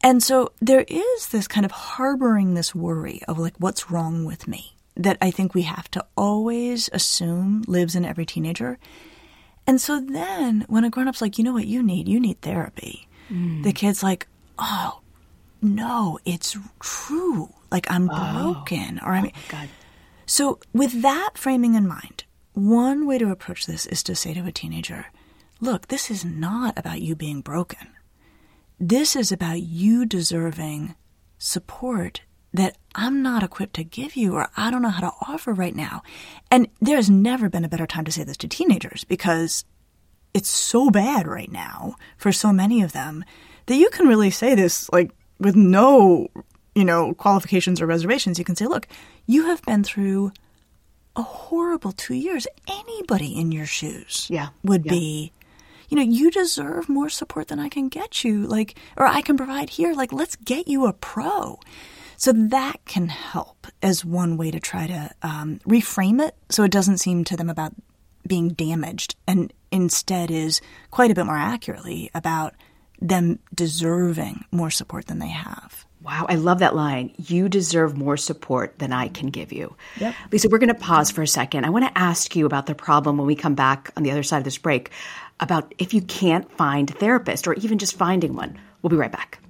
And 0.02 0.22
so 0.22 0.52
there 0.60 0.84
is 0.86 1.28
this 1.28 1.48
kind 1.48 1.64
of 1.64 1.72
harboring 1.72 2.54
this 2.54 2.74
worry 2.74 3.22
of 3.26 3.38
like, 3.38 3.54
what's 3.58 3.90
wrong 3.90 4.24
with 4.24 4.46
me? 4.46 4.73
That 4.96 5.18
I 5.20 5.30
think 5.30 5.54
we 5.54 5.62
have 5.62 5.90
to 5.92 6.04
always 6.16 6.88
assume 6.92 7.64
lives 7.66 7.96
in 7.96 8.04
every 8.04 8.26
teenager. 8.26 8.78
And 9.66 9.80
so 9.80 10.00
then 10.00 10.64
when 10.68 10.84
a 10.84 10.90
grown 10.90 11.08
up's 11.08 11.22
like, 11.22 11.38
you 11.38 11.44
know 11.44 11.52
what 11.52 11.66
you 11.66 11.82
need? 11.82 12.06
You 12.06 12.20
need 12.20 12.40
therapy. 12.42 13.08
Mm. 13.30 13.64
The 13.64 13.72
kid's 13.72 14.02
like, 14.02 14.28
oh, 14.58 15.00
no, 15.62 16.18
it's 16.24 16.56
true. 16.80 17.52
Like 17.72 17.90
I'm 17.90 18.08
oh. 18.10 18.52
broken. 18.52 19.00
Or 19.02 19.12
I 19.12 19.22
mean, 19.22 19.32
oh, 19.34 19.40
God. 19.48 19.68
So 20.26 20.60
with 20.72 21.02
that 21.02 21.30
framing 21.34 21.74
in 21.74 21.88
mind, 21.88 22.24
one 22.52 23.06
way 23.06 23.18
to 23.18 23.30
approach 23.30 23.66
this 23.66 23.86
is 23.86 24.02
to 24.04 24.14
say 24.14 24.32
to 24.34 24.46
a 24.46 24.52
teenager, 24.52 25.06
look, 25.60 25.88
this 25.88 26.10
is 26.10 26.24
not 26.24 26.78
about 26.78 27.00
you 27.00 27.16
being 27.16 27.40
broken. 27.40 27.88
This 28.78 29.16
is 29.16 29.32
about 29.32 29.60
you 29.60 30.06
deserving 30.06 30.94
support 31.38 32.22
that 32.54 32.76
I'm 32.94 33.20
not 33.20 33.42
equipped 33.42 33.74
to 33.74 33.84
give 33.84 34.14
you 34.14 34.34
or 34.34 34.48
I 34.56 34.70
don't 34.70 34.80
know 34.80 34.88
how 34.88 35.10
to 35.10 35.16
offer 35.28 35.52
right 35.52 35.74
now. 35.74 36.02
And 36.50 36.68
there's 36.80 37.10
never 37.10 37.50
been 37.50 37.64
a 37.64 37.68
better 37.68 37.86
time 37.86 38.04
to 38.04 38.12
say 38.12 38.22
this 38.22 38.36
to 38.38 38.48
teenagers 38.48 39.04
because 39.04 39.64
it's 40.32 40.48
so 40.48 40.88
bad 40.88 41.26
right 41.26 41.50
now 41.50 41.96
for 42.16 42.30
so 42.32 42.52
many 42.52 42.80
of 42.82 42.92
them 42.92 43.24
that 43.66 43.74
you 43.74 43.90
can 43.90 44.06
really 44.06 44.30
say 44.30 44.54
this 44.54 44.88
like 44.92 45.10
with 45.40 45.56
no, 45.56 46.28
you 46.76 46.84
know, 46.84 47.12
qualifications 47.14 47.82
or 47.82 47.86
reservations. 47.86 48.38
You 48.38 48.44
can 48.44 48.56
say, 48.56 48.66
look, 48.66 48.86
you 49.26 49.46
have 49.46 49.60
been 49.62 49.82
through 49.82 50.32
a 51.16 51.22
horrible 51.22 51.90
two 51.90 52.14
years. 52.14 52.46
Anybody 52.68 53.36
in 53.36 53.50
your 53.50 53.66
shoes 53.66 54.28
yeah. 54.30 54.50
would 54.62 54.84
yeah. 54.86 54.92
be 54.92 55.32
you 55.88 55.96
know, 55.96 56.02
you 56.02 56.30
deserve 56.30 56.88
more 56.88 57.10
support 57.10 57.48
than 57.48 57.60
I 57.60 57.68
can 57.68 57.88
get 57.88 58.24
you, 58.24 58.46
like, 58.46 58.76
or 58.96 59.06
I 59.06 59.20
can 59.20 59.36
provide 59.36 59.70
here. 59.70 59.92
Like, 59.92 60.12
let's 60.12 60.34
get 60.34 60.66
you 60.66 60.86
a 60.86 60.92
pro. 60.92 61.60
So 62.24 62.32
that 62.32 62.82
can 62.86 63.08
help 63.08 63.66
as 63.82 64.02
one 64.02 64.38
way 64.38 64.50
to 64.50 64.58
try 64.58 64.86
to 64.86 65.10
um, 65.20 65.60
reframe 65.68 66.26
it 66.26 66.34
so 66.48 66.62
it 66.62 66.70
doesn't 66.70 66.96
seem 66.96 67.22
to 67.24 67.36
them 67.36 67.50
about 67.50 67.74
being 68.26 68.48
damaged 68.48 69.14
and 69.28 69.52
instead 69.70 70.30
is 70.30 70.62
quite 70.90 71.10
a 71.10 71.14
bit 71.14 71.26
more 71.26 71.36
accurately 71.36 72.10
about 72.14 72.54
them 72.98 73.40
deserving 73.54 74.42
more 74.50 74.70
support 74.70 75.04
than 75.06 75.18
they 75.18 75.28
have. 75.28 75.84
Wow, 76.00 76.24
I 76.26 76.36
love 76.36 76.60
that 76.60 76.74
line. 76.74 77.12
You 77.18 77.50
deserve 77.50 77.94
more 77.94 78.16
support 78.16 78.78
than 78.78 78.90
I 78.90 79.08
can 79.08 79.26
give 79.26 79.52
you. 79.52 79.76
Yep. 80.00 80.14
Lisa, 80.32 80.48
we're 80.48 80.56
going 80.56 80.68
to 80.68 80.74
pause 80.74 81.10
for 81.10 81.20
a 81.20 81.28
second. 81.28 81.66
I 81.66 81.68
want 81.68 81.84
to 81.84 81.98
ask 81.98 82.34
you 82.34 82.46
about 82.46 82.64
the 82.64 82.74
problem 82.74 83.18
when 83.18 83.26
we 83.26 83.36
come 83.36 83.54
back 83.54 83.90
on 83.98 84.02
the 84.02 84.12
other 84.12 84.22
side 84.22 84.38
of 84.38 84.44
this 84.44 84.56
break 84.56 84.92
about 85.40 85.74
if 85.76 85.92
you 85.92 86.00
can't 86.00 86.50
find 86.52 86.88
a 86.88 86.94
therapist 86.94 87.46
or 87.46 87.52
even 87.52 87.76
just 87.76 87.98
finding 87.98 88.34
one. 88.34 88.58
We'll 88.80 88.88
be 88.88 88.96
right 88.96 89.12
back. 89.12 89.43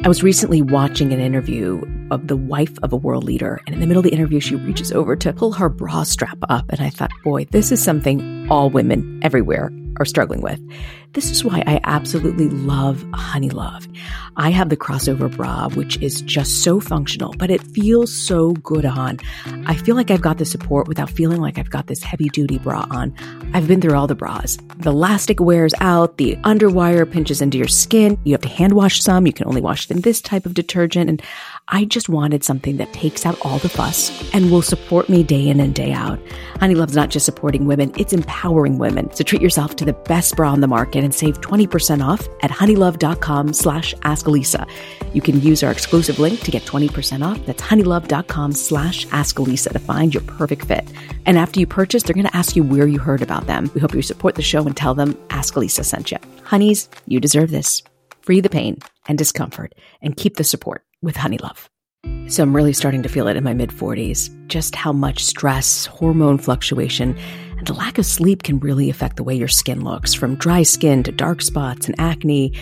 I 0.00 0.08
was 0.08 0.22
recently 0.22 0.62
watching 0.62 1.12
an 1.12 1.20
interview 1.20 1.80
of 2.10 2.26
the 2.26 2.36
wife 2.36 2.76
of 2.82 2.92
a 2.92 2.96
world 2.96 3.24
leader, 3.24 3.60
and 3.66 3.74
in 3.74 3.80
the 3.80 3.86
middle 3.86 4.00
of 4.00 4.04
the 4.04 4.12
interview, 4.12 4.40
she 4.40 4.56
reaches 4.56 4.90
over 4.90 5.14
to 5.16 5.32
pull 5.32 5.52
her 5.52 5.68
bra 5.68 6.02
strap 6.02 6.38
up. 6.48 6.64
And 6.70 6.80
I 6.80 6.90
thought, 6.90 7.12
boy, 7.22 7.44
this 7.52 7.70
is 7.70 7.80
something 7.80 8.48
all 8.50 8.68
women 8.68 9.20
everywhere 9.22 9.70
are 10.02 10.06
struggling 10.06 10.42
with. 10.42 10.60
This 11.12 11.30
is 11.30 11.44
why 11.44 11.62
I 11.66 11.78
absolutely 11.84 12.48
love 12.48 13.04
Honeylove. 13.12 13.86
I 14.36 14.50
have 14.50 14.70
the 14.70 14.78
crossover 14.78 15.34
bra, 15.34 15.68
which 15.68 16.00
is 16.00 16.22
just 16.22 16.62
so 16.62 16.80
functional, 16.80 17.34
but 17.36 17.50
it 17.50 17.62
feels 17.62 18.12
so 18.12 18.52
good 18.54 18.86
on. 18.86 19.18
I 19.66 19.76
feel 19.76 19.94
like 19.94 20.10
I've 20.10 20.22
got 20.22 20.38
the 20.38 20.46
support 20.46 20.88
without 20.88 21.10
feeling 21.10 21.40
like 21.40 21.58
I've 21.58 21.70
got 21.70 21.86
this 21.86 22.02
heavy 22.02 22.30
duty 22.30 22.58
bra 22.58 22.86
on. 22.90 23.14
I've 23.52 23.68
been 23.68 23.80
through 23.80 23.94
all 23.94 24.06
the 24.06 24.14
bras. 24.14 24.56
The 24.78 24.90
elastic 24.90 25.38
wears 25.38 25.74
out, 25.80 26.16
the 26.16 26.36
underwire 26.36 27.10
pinches 27.10 27.42
into 27.42 27.58
your 27.58 27.68
skin. 27.68 28.18
You 28.24 28.32
have 28.32 28.40
to 28.42 28.48
hand 28.48 28.72
wash 28.72 29.00
some. 29.00 29.26
You 29.26 29.34
can 29.34 29.46
only 29.46 29.60
wash 29.60 29.84
it 29.84 29.94
in 29.94 30.00
this 30.00 30.22
type 30.22 30.46
of 30.46 30.54
detergent. 30.54 31.10
And 31.10 31.22
I 31.74 31.86
just 31.86 32.10
wanted 32.10 32.44
something 32.44 32.76
that 32.76 32.92
takes 32.92 33.24
out 33.24 33.38
all 33.40 33.58
the 33.58 33.70
fuss 33.70 34.12
and 34.34 34.50
will 34.50 34.60
support 34.60 35.08
me 35.08 35.22
day 35.22 35.48
in 35.48 35.58
and 35.58 35.74
day 35.74 35.90
out. 35.90 36.20
Honeylove's 36.60 36.94
not 36.94 37.08
just 37.08 37.24
supporting 37.24 37.64
women, 37.64 37.92
it's 37.96 38.12
empowering 38.12 38.76
women. 38.76 39.10
So 39.14 39.24
treat 39.24 39.40
yourself 39.40 39.76
to 39.76 39.86
the 39.86 39.94
best 39.94 40.36
bra 40.36 40.52
on 40.52 40.60
the 40.60 40.66
market 40.66 41.02
and 41.02 41.14
save 41.14 41.40
20% 41.40 42.04
off 42.04 42.28
at 42.42 42.50
honeylove.com 42.50 43.54
slash 43.54 43.94
askalisa. 44.02 44.68
You 45.14 45.22
can 45.22 45.40
use 45.40 45.62
our 45.62 45.72
exclusive 45.72 46.18
link 46.18 46.40
to 46.40 46.50
get 46.50 46.64
20% 46.64 47.24
off. 47.24 47.42
That's 47.46 47.62
honeylove.com 47.62 48.52
slash 48.52 49.06
askalisa 49.06 49.72
to 49.72 49.78
find 49.78 50.12
your 50.12 50.24
perfect 50.24 50.66
fit. 50.66 50.86
And 51.24 51.38
after 51.38 51.58
you 51.58 51.66
purchase, 51.66 52.02
they're 52.02 52.12
going 52.12 52.26
to 52.26 52.36
ask 52.36 52.54
you 52.54 52.64
where 52.64 52.86
you 52.86 52.98
heard 52.98 53.22
about 53.22 53.46
them. 53.46 53.70
We 53.72 53.80
hope 53.80 53.94
you 53.94 54.02
support 54.02 54.34
the 54.34 54.42
show 54.42 54.66
and 54.66 54.76
tell 54.76 54.94
them 54.94 55.16
Ask 55.30 55.54
Alisa 55.54 55.86
sent 55.86 56.10
you. 56.10 56.18
Honeys, 56.44 56.90
you 57.06 57.18
deserve 57.18 57.50
this. 57.50 57.82
Free 58.20 58.42
the 58.42 58.50
pain 58.50 58.78
and 59.08 59.16
discomfort 59.16 59.74
and 60.02 60.18
keep 60.18 60.36
the 60.36 60.44
support 60.44 60.84
with 61.02 61.16
Honeylove. 61.16 61.68
So 62.28 62.42
I'm 62.42 62.56
really 62.56 62.72
starting 62.72 63.02
to 63.02 63.08
feel 63.08 63.28
it 63.28 63.36
in 63.36 63.44
my 63.44 63.54
mid 63.54 63.70
40s, 63.70 64.30
just 64.48 64.74
how 64.74 64.92
much 64.92 65.24
stress, 65.24 65.86
hormone 65.86 66.38
fluctuation, 66.38 67.16
and 67.58 67.66
the 67.66 67.74
lack 67.74 67.98
of 67.98 68.06
sleep 68.06 68.42
can 68.42 68.58
really 68.60 68.90
affect 68.90 69.16
the 69.16 69.24
way 69.24 69.34
your 69.34 69.48
skin 69.48 69.84
looks, 69.84 70.14
from 70.14 70.36
dry 70.36 70.62
skin 70.62 71.02
to 71.02 71.12
dark 71.12 71.42
spots 71.42 71.86
and 71.86 71.94
acne. 71.98 72.52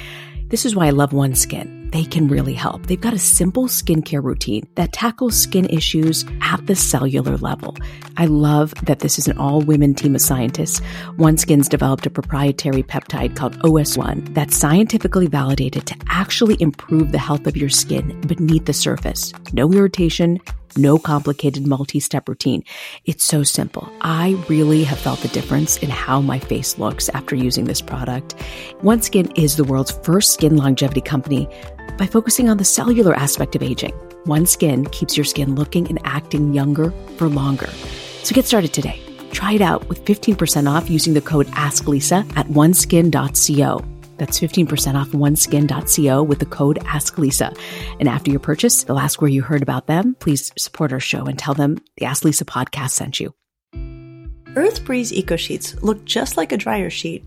This 0.49 0.67
is 0.67 0.75
why 0.75 0.87
I 0.87 0.91
love 0.91 1.13
OneSkin 1.13 1.80
they 1.93 2.05
can 2.05 2.29
really 2.29 2.55
help. 2.55 2.87
They've 2.87 3.01
got 3.01 3.15
a 3.15 3.19
simple 3.19 3.65
skincare 3.65 4.23
routine 4.23 4.69
that 4.77 4.93
tackles 4.93 5.37
skin 5.37 5.67
issues 5.67 6.25
at 6.41 6.67
the 6.67 6.77
cellular 6.77 7.37
level. 7.37 7.77
I 8.17 8.27
love 8.27 8.75
that 8.83 9.01
this 9.01 9.19
is 9.19 9.29
an 9.29 9.39
all 9.39 9.61
women 9.61 9.95
team 9.95 10.15
of 10.15 10.21
scientists. 10.21 10.81
OneSkin's 11.17 11.69
developed 11.69 12.07
a 12.07 12.11
proprietary 12.11 12.83
peptide 12.83 13.37
called 13.37 13.59
OS1 13.61 14.35
that's 14.35 14.57
scientifically 14.57 15.27
validated 15.27 15.87
to 15.87 15.97
actually 16.09 16.57
improve 16.61 17.13
the 17.13 17.19
health 17.19 17.47
of 17.47 17.57
your 17.57 17.71
skin 17.71 18.21
beneath 18.23 18.67
the 18.67 18.73
surface. 18.73 19.33
No 19.53 19.73
irritation, 19.73 20.41
no 20.77 20.99
complicated 20.99 21.67
multi 21.67 22.01
step 22.01 22.29
routine. 22.29 22.63
It's 23.05 23.25
so 23.25 23.43
simple. 23.43 23.91
I 24.01 24.43
really 24.49 24.85
have 24.85 24.99
felt 24.99 25.21
the 25.21 25.29
difference 25.29 25.79
in 25.79 25.91
how 25.91 26.21
my 26.21 26.39
face 26.39 26.79
looks 26.79 27.09
after 27.11 27.35
using 27.35 27.65
this 27.65 27.81
product. 27.81 28.37
OneSkin 28.83 29.37
is 29.37 29.57
the 29.57 29.65
world's 29.65 29.91
first 29.91 30.33
skin 30.33 30.57
longevity 30.57 31.01
company 31.01 31.49
by 32.01 32.07
focusing 32.07 32.49
on 32.49 32.57
the 32.57 32.65
cellular 32.65 33.15
aspect 33.15 33.55
of 33.55 33.63
aging. 33.63 33.93
One 34.25 34.47
Skin 34.47 34.87
keeps 34.87 35.19
your 35.19 35.25
skin 35.25 35.55
looking 35.55 35.87
and 35.89 36.01
acting 36.05 36.55
younger 36.55 36.93
for 37.19 37.29
longer. 37.29 37.69
So 38.23 38.35
get 38.35 38.47
started 38.47 38.73
today. 38.73 39.03
Try 39.33 39.53
it 39.53 39.61
out 39.61 39.87
with 39.87 40.03
15% 40.07 40.67
off 40.67 40.89
using 40.89 41.13
the 41.13 41.21
code 41.21 41.47
AskLisa 41.49 42.27
at 42.39 42.47
oneskin.co. 42.47 43.85
That's 44.17 44.41
15% 44.41 44.95
off 44.95 45.09
oneskin.co 45.09 46.23
with 46.23 46.39
the 46.39 46.47
code 46.47 46.79
AskLisa. 46.79 47.55
And 48.01 48.09
after 48.09 48.31
your 48.31 48.41
purchase, 48.41 48.85
they'll 48.85 48.99
ask 48.99 49.21
where 49.21 49.31
you 49.31 49.43
heard 49.43 49.63
about 49.63 49.87
them. 49.87 50.17
Please 50.21 50.53
support 50.57 50.95
our 50.95 51.01
show 51.01 51.27
and 51.27 51.39
tell 51.39 51.53
them 51.53 51.77
the 51.99 52.07
Ask 52.07 52.25
Lisa 52.25 52.47
podcast 52.47 52.93
sent 52.93 53.21
you. 53.21 53.35
Earth 54.57 54.87
Breeze 54.87 55.13
Eco 55.13 55.37
Sheets 55.37 55.81
look 55.83 56.07
just 56.07 56.39
like 56.39 56.51
a 56.51 56.57
dryer 56.57 56.89
sheet, 56.89 57.27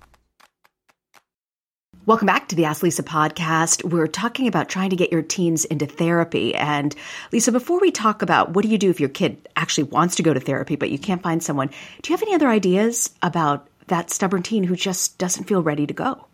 Welcome 2.11 2.25
back 2.25 2.49
to 2.49 2.57
the 2.57 2.65
Ask 2.65 2.83
Lisa 2.83 3.03
podcast. 3.03 3.89
We're 3.89 4.05
talking 4.05 4.49
about 4.49 4.67
trying 4.67 4.89
to 4.89 4.97
get 4.97 5.13
your 5.13 5.21
teens 5.21 5.63
into 5.63 5.85
therapy. 5.85 6.53
And 6.53 6.93
Lisa, 7.31 7.53
before 7.53 7.79
we 7.79 7.89
talk 7.89 8.21
about 8.21 8.49
what 8.49 8.65
do 8.65 8.67
you 8.69 8.77
do 8.77 8.89
if 8.89 8.99
your 8.99 9.07
kid 9.07 9.47
actually 9.55 9.85
wants 9.85 10.17
to 10.17 10.21
go 10.21 10.33
to 10.33 10.39
therapy, 10.41 10.75
but 10.75 10.89
you 10.89 10.99
can't 10.99 11.23
find 11.23 11.41
someone, 11.41 11.69
do 12.01 12.11
you 12.11 12.13
have 12.13 12.21
any 12.21 12.35
other 12.35 12.49
ideas 12.49 13.11
about 13.21 13.69
that 13.87 14.09
stubborn 14.09 14.43
teen 14.43 14.65
who 14.65 14.75
just 14.75 15.19
doesn't 15.19 15.45
feel 15.45 15.63
ready 15.63 15.87
to 15.87 15.93
go? 15.93 16.27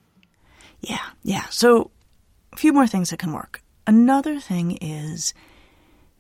Yeah, 0.82 1.06
yeah. 1.22 1.46
So 1.52 1.92
a 2.54 2.58
few 2.58 2.74
more 2.74 2.88
things 2.88 3.12
that 3.12 3.20
can 3.20 3.32
work. 3.32 3.62
Another 3.86 4.40
thing 4.40 4.78
is 4.78 5.36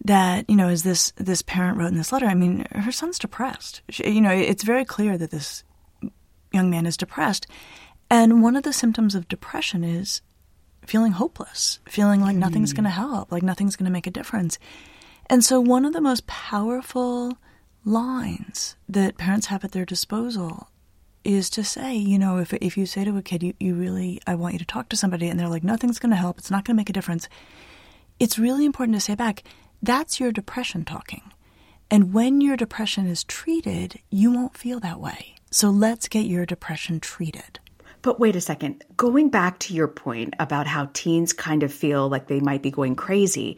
that 0.05 0.47
you 0.47 0.55
know, 0.55 0.67
as 0.67 0.83
this 0.83 1.13
this 1.15 1.41
parent 1.41 1.79
wrote 1.79 1.87
in 1.87 1.97
this 1.97 2.11
letter, 2.11 2.27
I 2.27 2.35
mean, 2.35 2.67
her 2.73 2.91
son's 2.91 3.17
depressed. 3.17 3.81
She, 3.89 4.07
you 4.07 4.21
know, 4.21 4.29
it's 4.29 4.63
very 4.63 4.85
clear 4.85 5.17
that 5.17 5.31
this 5.31 5.63
young 6.53 6.69
man 6.69 6.85
is 6.85 6.97
depressed, 6.97 7.47
and 8.09 8.41
one 8.41 8.55
of 8.55 8.63
the 8.63 8.73
symptoms 8.73 9.15
of 9.15 9.27
depression 9.27 9.83
is 9.83 10.21
feeling 10.85 11.11
hopeless, 11.13 11.79
feeling 11.87 12.21
like 12.21 12.35
nothing's 12.35 12.71
hmm. 12.71 12.77
going 12.77 12.83
to 12.85 12.89
help, 12.89 13.31
like 13.31 13.43
nothing's 13.43 13.75
going 13.75 13.85
to 13.85 13.91
make 13.91 14.07
a 14.07 14.11
difference. 14.11 14.57
And 15.29 15.43
so, 15.43 15.59
one 15.59 15.85
of 15.85 15.93
the 15.93 16.01
most 16.01 16.25
powerful 16.27 17.37
lines 17.83 18.75
that 18.87 19.17
parents 19.17 19.47
have 19.47 19.63
at 19.63 19.71
their 19.71 19.85
disposal 19.85 20.69
is 21.23 21.49
to 21.49 21.63
say, 21.63 21.95
you 21.95 22.17
know, 22.17 22.37
if, 22.37 22.53
if 22.53 22.77
you 22.77 22.85
say 22.85 23.03
to 23.03 23.17
a 23.17 23.21
kid, 23.21 23.43
you, 23.43 23.53
you 23.59 23.75
really, 23.75 24.21
I 24.25 24.35
want 24.35 24.53
you 24.53 24.59
to 24.59 24.65
talk 24.65 24.87
to 24.89 24.97
somebody, 24.97 25.27
and 25.27 25.37
they're 25.37 25.49
like, 25.49 25.63
nothing's 25.63 25.99
going 25.99 26.11
to 26.11 26.15
help, 26.15 26.37
it's 26.37 26.51
not 26.51 26.63
going 26.63 26.75
to 26.75 26.79
make 26.79 26.89
a 26.89 26.93
difference, 26.93 27.27
it's 28.19 28.39
really 28.39 28.65
important 28.65 28.95
to 28.95 29.01
say 29.01 29.15
back, 29.15 29.43
that's 29.81 30.19
your 30.19 30.31
depression 30.31 30.85
talking. 30.85 31.33
And 31.91 32.13
when 32.13 32.41
your 32.41 32.57
depression 32.57 33.07
is 33.07 33.23
treated, 33.23 33.99
you 34.09 34.31
won't 34.31 34.57
feel 34.57 34.79
that 34.79 34.99
way. 34.99 35.35
So 35.51 35.69
let's 35.69 36.07
get 36.07 36.25
your 36.25 36.45
depression 36.45 36.99
treated. 36.99 37.59
But 38.01 38.19
wait 38.19 38.35
a 38.35 38.41
second. 38.41 38.83
Going 38.95 39.29
back 39.29 39.59
to 39.59 39.73
your 39.73 39.87
point 39.87 40.33
about 40.39 40.67
how 40.67 40.89
teens 40.93 41.33
kind 41.33 41.63
of 41.63 41.73
feel 41.73 42.07
like 42.09 42.27
they 42.27 42.39
might 42.39 42.61
be 42.61 42.71
going 42.71 42.95
crazy, 42.95 43.57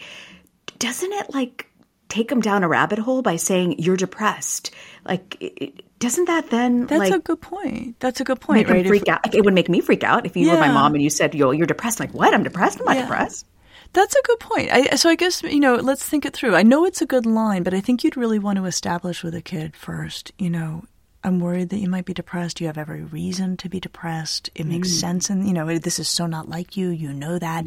doesn't 0.79 1.12
it 1.12 1.34
like 1.34 1.67
take 2.08 2.29
them 2.29 2.41
down 2.41 2.63
a 2.63 2.67
rabbit 2.67 3.00
hole 3.00 3.22
by 3.22 3.36
saying 3.36 3.75
you're 3.79 3.98
depressed? 3.98 4.72
Like, 5.05 5.84
doesn't 6.00 6.25
that 6.25 6.50
then 6.50 6.88
That's 6.88 7.00
like 7.00 7.13
a 7.13 7.19
good 7.19 7.41
point. 7.41 8.00
That's 8.00 8.22
a 8.22 8.24
good 8.24 8.39
point, 8.39 8.60
make 8.60 8.67
them 8.67 8.77
right? 8.77 8.86
If- 8.86 8.89
freak 8.89 9.08
out? 9.08 9.25
Like, 9.25 9.36
it 9.36 9.43
would 9.46 9.53
make 9.53 9.69
me 9.69 9.81
freak 9.81 10.03
out 10.03 10.25
if 10.25 10.36
you 10.36 10.50
were 10.50 10.58
my 10.58 10.72
mom 10.72 10.93
and 10.96 11.03
you 11.03 11.10
said, 11.10 11.36
"Yo, 11.36 11.51
you're 11.51 11.67
depressed." 11.67 12.00
I'm 12.01 12.08
like, 12.08 12.15
what? 12.15 12.34
I'm 12.34 12.43
depressed. 12.43 12.79
I'm 12.79 12.86
not 12.86 12.96
Yeah. 12.96 13.01
depressed. 13.03 13.46
That's 13.91 14.15
a 14.15 14.22
good 14.24 14.39
point. 14.39 14.69
I, 14.72 14.96
so 14.96 15.10
I 15.10 15.15
guess 15.15 15.41
you 15.43 15.60
know, 15.60 15.75
let's 15.75 16.03
think 16.03 16.25
it 16.25 16.34
through. 16.34 16.55
I 16.55 16.63
know 16.63 16.86
it's 16.86 17.01
a 17.01 17.08
good 17.08 17.25
line, 17.25 17.63
but 17.63 17.74
I 17.74 17.81
think 17.81 18.03
you'd 18.03 18.17
really 18.17 18.38
want 18.39 18.58
to 18.58 18.65
establish 18.65 19.24
with 19.24 19.34
a 19.36 19.41
kid 19.41 19.75
first. 19.75 20.31
You 20.38 20.50
know, 20.51 20.84
I'm 21.24 21.40
worried 21.40 21.70
that 21.70 21.80
you 21.80 21.90
might 21.90 22.06
be 22.06 22.14
depressed. 22.14 22.62
You 22.62 22.68
have 22.68 22.78
every 22.78 23.04
reason 23.04 23.58
to 23.58 23.70
be 23.70 23.80
depressed. 23.80 24.50
It 24.56 24.66
makes 24.66 24.90
sense, 24.92 25.30
and 25.30 25.46
you 25.48 25.54
know, 25.54 25.78
this 25.78 26.00
is 26.00 26.08
so 26.08 26.26
not 26.28 26.48
like 26.48 26.78
you. 26.78 26.90
You 26.90 27.12
know 27.12 27.38
that. 27.38 27.66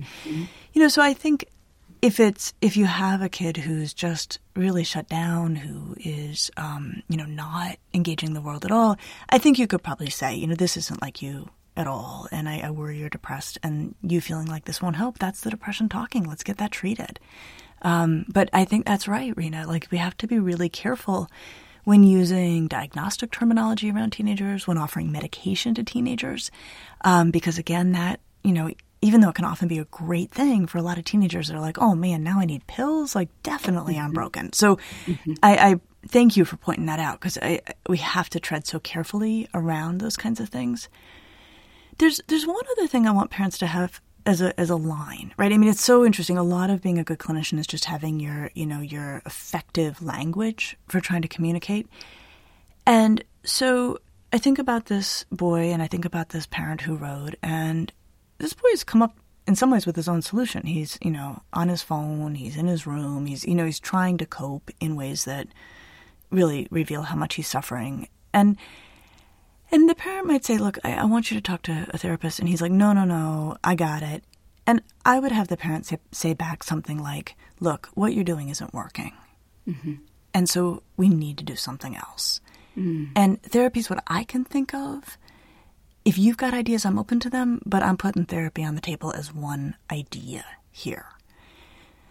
You 0.73 0.81
know, 0.81 0.89
so 0.89 1.03
I 1.03 1.13
think 1.13 1.45
if 2.01 2.19
it's 2.19 2.53
if 2.61 2.77
you 2.77 2.87
have 2.87 3.23
a 3.23 3.29
kid 3.29 3.59
who's 3.59 3.93
just 3.95 4.39
really 4.57 4.85
shut 4.85 5.09
down, 5.09 5.55
who 5.55 5.95
is 5.99 6.51
um, 6.57 7.03
you 7.09 7.17
know 7.17 7.27
not 7.27 7.77
engaging 7.93 8.33
the 8.33 8.41
world 8.41 8.65
at 8.65 8.73
all, 8.73 8.97
I 9.29 9.39
think 9.39 9.59
you 9.59 9.67
could 9.67 9.83
probably 9.83 10.11
say, 10.11 10.35
you 10.35 10.47
know, 10.47 10.55
this 10.55 10.77
isn't 10.77 11.03
like 11.03 11.21
you 11.21 11.49
at 11.77 11.87
all, 11.87 12.29
and 12.33 12.49
I, 12.49 12.61
I 12.61 12.71
worry 12.71 12.99
you're 12.99 13.09
depressed, 13.09 13.59
and 13.63 13.95
you 14.03 14.21
feeling 14.21 14.47
like 14.47 14.65
this 14.65 14.81
won't 14.83 14.97
help. 14.97 15.19
That's 15.19 15.43
the 15.43 15.51
depression 15.51 15.89
talking. 15.89 16.25
Let's 16.25 16.43
get 16.43 16.59
that 16.59 16.73
treated. 16.73 17.21
Um, 17.83 18.25
but 18.29 18.49
I 18.53 18.65
think 18.65 18.87
that's 18.87 19.09
right, 19.09 19.37
Rena. 19.37 19.67
Like 19.67 19.89
we 19.91 19.99
have 19.99 20.17
to 20.19 20.27
be 20.27 20.39
really 20.39 20.69
careful 20.69 21.29
when 21.85 22.03
using 22.03 22.69
diagnostic 22.69 23.31
terminology 23.31 23.91
around 23.91 24.11
teenagers, 24.11 24.67
when 24.67 24.79
offering 24.79 25.11
medication 25.11 25.75
to 25.75 25.83
teenagers, 25.83 26.51
um, 27.03 27.31
because 27.31 27.59
again, 27.59 27.93
that 27.93 28.21
you 28.45 28.53
know, 28.53 28.71
even 29.01 29.21
though 29.21 29.31
it 29.31 29.35
can 29.35 29.45
often 29.45 29.69
be 29.69 29.79
a 29.79 29.85
great 29.87 30.31
thing 30.31 30.67
for 30.67 30.79
a 30.79 30.83
lot 30.83 30.99
of 30.99 31.05
teenagers, 31.05 31.49
they're 31.49 31.61
like, 31.61 31.79
"Oh 31.79 31.95
man, 31.95 32.23
now 32.23 32.39
I 32.39 32.45
need 32.45 32.67
pills." 32.67 33.15
Like, 33.15 33.29
definitely, 33.43 33.99
I'm 33.99 34.13
broken. 34.13 34.53
So, 34.53 34.79
I, 35.43 35.57
I 35.57 35.81
thank 36.07 36.37
you 36.37 36.45
for 36.45 36.57
pointing 36.57 36.87
that 36.87 36.99
out 36.99 37.21
because 37.21 37.39
we 37.89 37.99
have 37.99 38.31
to 38.31 38.41
tread 38.41 38.67
so 38.67 38.79
carefully 38.81 39.49
around 39.55 40.01
those 40.01 40.17
kinds 40.17 40.41
of 40.41 40.49
things. 40.49 40.89
There's 41.99 42.21
there's 42.29 42.47
one 42.47 42.65
other 42.73 42.87
thing 42.87 43.07
I 43.07 43.13
want 43.13 43.31
parents 43.31 43.59
to 43.59 43.67
have 43.67 44.01
as 44.27 44.41
a 44.41 44.59
as 44.59 44.71
a 44.71 44.77
line, 44.77 45.33
right? 45.37 45.53
I 45.53 45.59
mean, 45.59 45.71
it's 45.71 45.83
so 45.83 46.05
interesting. 46.05 46.39
A 46.39 46.43
lot 46.43 46.71
of 46.71 46.83
being 46.83 46.99
a 46.99 47.05
good 47.05 47.19
clinician 47.19 47.59
is 47.59 47.67
just 47.67 47.85
having 47.85 48.21
your 48.21 48.51
you 48.55 48.67
know 48.67 48.81
your 48.81 49.23
effective 49.27 50.03
language 50.03 50.77
for 50.89 51.01
trying 51.01 51.23
to 51.23 51.29
communicate. 51.29 51.89
And 52.87 53.23
so 53.45 53.99
I 54.33 54.39
think 54.39 54.59
about 54.59 54.87
this 54.87 55.25
boy, 55.31 55.73
and 55.73 55.83
I 55.83 55.87
think 55.87 56.05
about 56.05 56.31
this 56.31 56.47
parent 56.47 56.83
who 56.83 56.97
wrote, 56.97 57.35
and 57.43 57.93
this 58.39 58.55
boy 58.55 58.69
has 58.71 58.85
come 58.85 59.03
up 59.03 59.17
in 59.47 59.57
some 59.57 59.71
ways 59.71 59.87
with 59.87 59.97
his 59.97 60.09
own 60.09 60.23
solution. 60.23 60.67
He's 60.67 60.99
you 61.03 61.11
know 61.11 61.43
on 61.53 61.69
his 61.69 61.83
phone, 61.83 62.35
he's 62.35 62.57
in 62.57 62.67
his 62.67 62.87
room, 62.87 63.27
he's 63.27 63.45
you 63.45 63.55
know 63.55 63.67
he's 63.67 63.81
trying 63.81 64.19
to 64.19 64.27
cope 64.27 64.71
in 64.81 64.97
ways 64.97 65.25
that 65.25 65.49
really 66.31 66.69
reveal 66.71 67.03
how 67.03 67.17
much 67.17 67.35
he's 67.35 67.49
suffering, 67.49 68.09
and 68.33 68.57
and 69.73 69.89
the 69.89 69.95
parent 69.95 70.27
might 70.27 70.45
say, 70.45 70.59
Look, 70.59 70.79
I, 70.85 70.93
I 70.93 71.05
want 71.07 71.31
you 71.31 71.37
to 71.37 71.41
talk 71.41 71.63
to 71.63 71.87
a 71.91 71.99
therapist. 71.99 72.39
And 72.39 72.49
he's 72.49 72.61
like, 72.61 72.73
No, 72.73 72.93
no, 72.93 73.05
no, 73.05 73.57
I 73.65 73.75
got 73.75 74.03
it. 74.03 74.23
And 74.67 74.83
I 75.05 75.19
would 75.19 75.33
have 75.33 75.49
the 75.49 75.57
parent 75.57 75.87
say, 75.87 75.99
say 76.13 76.35
back 76.35 76.63
something 76.63 77.03
like, 77.03 77.35
Look, 77.59 77.89
what 77.95 78.15
you're 78.15 78.25
doing 78.25 78.51
isn't 78.51 78.75
working. 78.75 79.13
Mm-hmm. 79.67 79.95
And 80.35 80.49
so 80.49 80.83
we 80.97 81.09
need 81.09 81.39
to 81.39 81.45
do 81.45 81.57
something 81.57 81.97
else. 81.97 82.41
Mm. 82.77 83.11
And 83.15 83.43
therapy 83.43 83.81
is 83.81 83.91
what 83.91 84.03
I 84.07 84.25
can 84.25 84.45
think 84.45 84.75
of. 84.75 85.19
If 86.05 86.19
you've 86.19 86.37
got 86.37 86.55
ideas, 86.55 86.85
I'm 86.85 86.99
open 86.99 87.21
to 87.21 87.31
them, 87.31 87.61
but 87.65 87.83
I'm 87.83 87.97
putting 87.97 88.25
therapy 88.25 88.65
on 88.65 88.75
the 88.75 88.81
table 88.81 89.13
as 89.13 89.33
one 89.33 89.77
idea 89.91 90.45
here. 90.71 91.07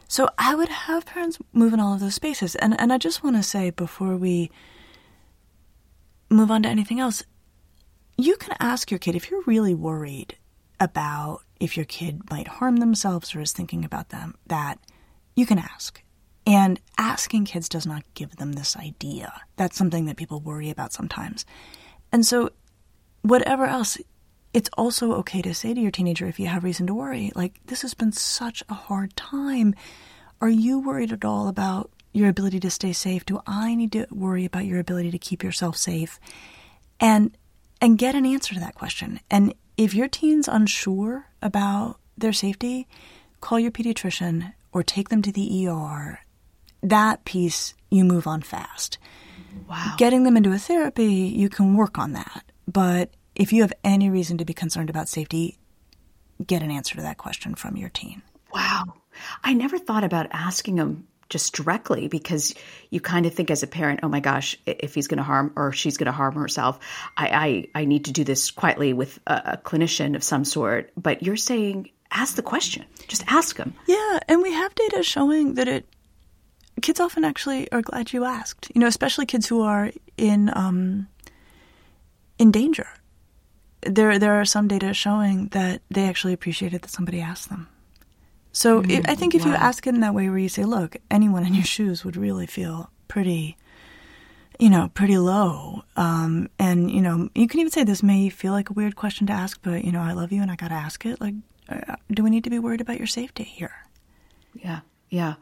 So 0.08 0.30
I 0.38 0.56
would 0.56 0.70
have 0.70 1.06
parents 1.06 1.40
move 1.52 1.74
in 1.74 1.80
all 1.80 1.94
of 1.94 2.00
those 2.00 2.16
spaces. 2.16 2.56
And, 2.56 2.80
and 2.80 2.94
I 2.94 2.98
just 2.98 3.24
want 3.24 3.38
to 3.38 3.44
say 3.44 3.70
before 3.70 4.16
we 4.16 4.52
move 6.30 6.52
on 6.52 6.64
to 6.64 6.70
anything 6.70 7.00
else, 7.00 7.24
you 8.18 8.36
can 8.38 8.56
ask 8.60 8.92
your 8.92 9.00
kid 9.00 9.16
if 9.16 9.30
you're 9.30 9.44
really 9.46 9.74
worried 9.74 10.38
about 10.80 11.42
if 11.60 11.78
your 11.78 11.86
kid 11.86 12.30
might 12.30 12.48
harm 12.48 12.78
themselves 12.78 13.36
or 13.36 13.42
is 13.42 13.54
thinking 13.54 13.86
about 13.86 14.10
them 14.10 14.36
that 14.48 14.80
you 15.36 15.46
can 15.46 15.60
ask. 15.60 16.02
And 16.46 16.80
asking 16.98 17.46
kids 17.46 17.70
does 17.70 17.86
not 17.86 18.04
give 18.16 18.38
them 18.38 18.54
this 18.54 18.76
idea. 18.76 19.32
That's 19.58 19.78
something 19.78 20.06
that 20.06 20.18
people 20.18 20.40
worry 20.40 20.72
about 20.72 20.92
sometimes. 20.92 21.46
And 22.12 22.26
so 22.26 22.52
whatever 23.22 23.66
else 23.66 23.98
it's 24.54 24.70
also 24.78 25.14
okay 25.14 25.42
to 25.42 25.54
say 25.54 25.74
to 25.74 25.80
your 25.80 25.92
teenager 25.92 26.28
if 26.28 26.40
you 26.40 26.48
have 26.48 26.64
reason 26.64 26.88
to 26.88 26.94
worry 26.94 27.32
like 27.36 27.60
this 27.68 27.84
has 27.84 27.94
been 27.94 28.12
such 28.12 28.64
a 28.70 28.74
hard 28.74 29.16
time. 29.16 29.76
Are 30.42 30.50
you 30.50 30.80
worried 30.80 31.14
at 31.14 31.24
all 31.24 31.48
about 31.48 31.92
your 32.12 32.28
ability 32.28 32.60
to 32.62 32.70
stay 32.70 32.92
safe? 32.92 33.26
Do 33.26 33.40
i 33.46 33.76
need 33.76 33.92
to 33.94 34.08
worry 34.12 34.44
about 34.44 34.66
your 34.66 34.80
ability 34.80 35.12
to 35.12 35.20
keep 35.20 35.44
yourself 35.44 35.78
safe? 35.78 36.20
And 37.00 37.38
and 37.82 37.98
get 37.98 38.16
an 38.16 38.26
answer 38.26 38.54
to 38.54 38.60
that 38.60 38.76
question. 38.76 39.20
And 39.30 39.54
if 39.76 39.94
your 39.94 40.08
teen's 40.08 40.48
unsure 40.48 41.26
about 41.42 42.00
their 42.18 42.32
safety, 42.32 42.88
call 43.42 43.60
your 43.60 43.72
pediatrician 43.72 44.54
or 44.72 44.84
take 44.84 45.10
them 45.10 45.22
to 45.24 45.32
the 45.32 45.68
ER. 45.68 46.20
That 46.84 47.26
piece 47.26 47.74
you 47.90 48.06
move 48.06 48.28
on 48.28 48.42
fast. 48.42 49.00
Wow. 49.68 49.96
Getting 49.98 50.24
them 50.24 50.38
into 50.38 50.54
a 50.54 50.58
therapy, 50.58 51.14
you 51.14 51.50
can 51.50 51.76
work 51.76 51.98
on 51.98 52.14
that. 52.14 52.44
But 52.68 53.12
if 53.36 53.52
you 53.52 53.64
have 53.64 53.74
any 53.84 54.10
reason 54.10 54.38
to 54.38 54.46
be 54.46 54.54
concerned 54.54 54.90
about 54.90 55.10
safety, 55.10 55.58
get 56.46 56.62
an 56.62 56.72
answer 56.72 56.96
to 56.96 57.02
that 57.02 57.18
question 57.18 57.56
from 57.56 57.76
your 57.76 57.90
teen. 57.90 58.22
Wow. 58.54 58.94
I 59.44 59.54
never 59.54 59.78
thought 59.78 60.04
about 60.04 60.28
asking 60.32 60.78
him 60.78 61.08
just 61.32 61.56
directly 61.56 62.08
because 62.08 62.54
you 62.92 63.00
kind 63.00 63.26
of 63.26 63.34
think 63.34 63.50
as 63.50 63.64
a 63.64 63.68
parent, 63.68 64.02
oh 64.04 64.10
my 64.10 64.20
gosh, 64.20 64.56
if 64.68 64.94
he's 64.94 65.08
going 65.08 65.18
to 65.18 65.24
harm 65.24 65.52
or 65.56 65.72
she's 65.72 65.98
going 65.98 66.06
to 66.06 66.12
harm 66.12 66.36
herself, 66.36 66.78
I, 67.18 67.68
I, 67.74 67.82
I 67.82 67.86
need 67.86 68.06
to 68.06 68.12
do 68.12 68.24
this 68.24 68.52
quietly 68.52 68.94
with 68.94 69.18
a, 69.26 69.42
a 69.54 69.58
clinician 69.58 70.16
of 70.16 70.24
some 70.24 70.46
sort. 70.46 70.92
But 70.96 71.24
you're 71.24 71.38
saying 71.38 71.90
ask 72.12 72.36
the 72.36 72.44
question, 72.44 72.86
just 73.08 73.24
ask 73.28 73.58
him. 73.58 73.74
Yeah, 73.88 74.20
and 74.28 74.42
we 74.42 74.54
have 74.54 74.76
data 74.76 75.02
showing 75.02 75.56
that 75.56 75.68
it 75.68 75.88
kids 76.82 77.00
often 77.00 77.24
actually 77.24 77.72
are 77.72 77.82
glad 77.82 78.12
you 78.12 78.26
asked. 78.26 78.70
You 78.76 78.82
know, 78.82 78.88
especially 78.88 79.26
kids 79.26 79.48
who 79.48 79.62
are 79.62 79.92
in 80.18 80.52
um, 80.54 81.08
in 82.38 82.52
danger. 82.52 82.88
There 83.82 84.20
there 84.20 84.34
are 84.40 84.46
some 84.46 84.68
data 84.68 84.94
showing 84.94 85.48
that 85.50 85.82
they 85.90 86.08
actually 86.08 86.34
appreciated 86.34 86.82
that 86.82 86.92
somebody 86.92 87.22
asked 87.22 87.50
them. 87.50 87.68
So 88.52 88.82
it, 88.82 89.08
I 89.08 89.16
think 89.16 89.36
if 89.36 89.46
you 89.46 89.54
ask 89.54 89.88
it 89.88 89.96
in 89.96 90.02
that 90.02 90.14
way, 90.14 90.30
where 90.30 90.38
you 90.38 90.50
say, 90.50 90.66
"Look, 90.66 90.98
anyone 91.10 91.46
in 91.46 91.54
your 91.54 91.64
shoes 91.64 92.04
would 92.04 92.18
really 92.18 92.48
feel 92.48 92.90
pretty." 93.08 93.58
You 94.60 94.70
know, 94.70 94.92
pretty 94.94 95.18
low. 95.18 95.84
Um, 95.96 96.48
and, 96.60 96.92
you 96.92 97.02
know, 97.02 97.30
you 97.34 97.48
can 97.48 97.62
even 97.62 97.72
say 97.72 97.84
this 97.84 98.04
may 98.04 98.30
feel 98.30 98.52
like 98.52 98.70
a 98.70 98.74
weird 98.74 98.96
question 98.96 99.26
to 99.26 99.34
ask, 99.34 99.60
but, 99.64 99.84
you 99.84 99.92
know, 99.92 100.02
I 100.02 100.12
love 100.12 100.32
you 100.32 100.40
and 100.44 100.52
I 100.52 100.56
got 100.56 100.68
to 100.68 100.76
ask 100.76 101.04
it. 101.04 101.20
Like, 101.20 101.34
uh, 101.68 101.96
do 102.12 102.24
we 102.24 102.30
need 102.30 102.44
to 102.44 102.52
be 102.52 102.60
worried 102.60 102.80
about 102.80 103.00
your 103.00 103.08
safety 103.08 103.44
here? 103.44 103.74
Yeah, 104.54 104.82
yeah. 105.10 105.36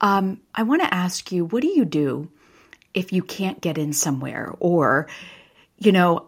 Um, 0.00 0.40
I 0.52 0.64
want 0.64 0.82
to 0.82 0.92
ask 0.92 1.30
you, 1.30 1.44
what 1.44 1.62
do 1.62 1.68
you 1.68 1.84
do 1.84 2.28
if 2.92 3.12
you 3.12 3.22
can't 3.22 3.60
get 3.60 3.78
in 3.78 3.92
somewhere, 3.92 4.52
or 4.58 5.06
you 5.78 5.92
know, 5.92 6.26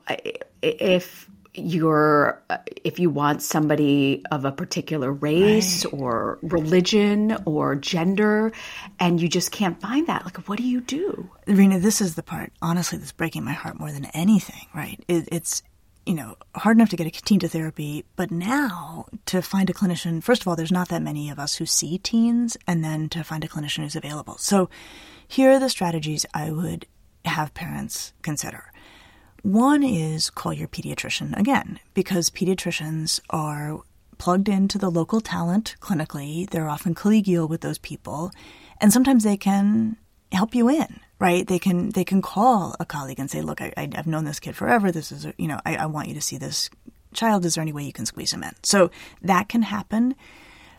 if 0.62 1.28
you're 1.58 2.42
uh, 2.50 2.58
if 2.84 2.98
you 2.98 3.10
want 3.10 3.42
somebody 3.42 4.24
of 4.30 4.44
a 4.44 4.52
particular 4.52 5.12
race 5.12 5.84
or 5.86 6.38
religion 6.42 7.36
or 7.44 7.74
gender, 7.74 8.52
and 8.98 9.20
you 9.20 9.28
just 9.28 9.52
can't 9.52 9.80
find 9.80 10.06
that? 10.06 10.24
Like, 10.24 10.48
what 10.48 10.58
do 10.58 10.64
you 10.64 10.80
do? 10.80 11.30
Rena, 11.46 11.78
this 11.78 12.00
is 12.00 12.14
the 12.14 12.22
part, 12.22 12.52
honestly, 12.62 12.98
that's 12.98 13.12
breaking 13.12 13.44
my 13.44 13.52
heart 13.52 13.78
more 13.78 13.92
than 13.92 14.06
anything, 14.06 14.66
right? 14.74 15.02
It, 15.08 15.28
it's 15.32 15.62
you 16.08 16.14
know, 16.14 16.36
hard 16.54 16.78
enough 16.78 16.88
to 16.88 16.96
get 16.96 17.06
a 17.06 17.10
teen 17.10 17.38
to 17.38 17.48
therapy, 17.48 18.02
but 18.16 18.30
now 18.30 19.04
to 19.26 19.42
find 19.42 19.68
a 19.68 19.74
clinician, 19.74 20.22
first 20.22 20.40
of 20.40 20.48
all, 20.48 20.56
there's 20.56 20.72
not 20.72 20.88
that 20.88 21.02
many 21.02 21.28
of 21.28 21.38
us 21.38 21.56
who 21.56 21.66
see 21.66 21.98
teens, 21.98 22.56
and 22.66 22.82
then 22.82 23.10
to 23.10 23.22
find 23.22 23.44
a 23.44 23.48
clinician 23.48 23.82
who's 23.82 23.94
available. 23.94 24.38
So 24.38 24.70
here 25.26 25.50
are 25.50 25.58
the 25.58 25.68
strategies 25.68 26.24
I 26.32 26.50
would 26.50 26.86
have 27.26 27.52
parents 27.52 28.14
consider. 28.22 28.72
One 29.48 29.82
is 29.82 30.28
call 30.28 30.52
your 30.52 30.68
pediatrician 30.68 31.34
again, 31.38 31.80
because 31.94 32.28
pediatricians 32.28 33.18
are 33.30 33.80
plugged 34.18 34.46
into 34.46 34.76
the 34.76 34.90
local 34.90 35.22
talent 35.22 35.74
clinically. 35.80 36.48
They're 36.50 36.68
often 36.68 36.94
collegial 36.94 37.48
with 37.48 37.62
those 37.62 37.78
people, 37.78 38.30
and 38.78 38.92
sometimes 38.92 39.24
they 39.24 39.38
can 39.38 39.96
help 40.32 40.54
you 40.54 40.68
in 40.68 41.00
right? 41.18 41.46
They 41.46 41.58
can 41.58 41.90
they 41.90 42.04
can 42.04 42.22
call 42.22 42.76
a 42.78 42.84
colleague 42.84 43.18
and 43.18 43.30
say, 43.30 43.40
"Look, 43.40 43.60
I, 43.60 43.72
have 43.94 44.06
known 44.06 44.24
this 44.24 44.38
kid 44.38 44.54
forever. 44.54 44.92
This 44.92 45.10
is 45.10 45.26
you 45.36 45.48
know, 45.48 45.58
I, 45.64 45.76
I 45.76 45.86
want 45.86 46.08
you 46.08 46.14
to 46.14 46.20
see 46.20 46.38
this 46.38 46.70
child. 47.12 47.44
Is 47.44 47.54
there 47.54 47.62
any 47.62 47.72
way 47.72 47.84
you 47.84 47.92
can 47.92 48.06
squeeze 48.06 48.32
him 48.32 48.42
in?" 48.42 48.52
So 48.62 48.90
that 49.22 49.48
can 49.48 49.62
happen. 49.62 50.14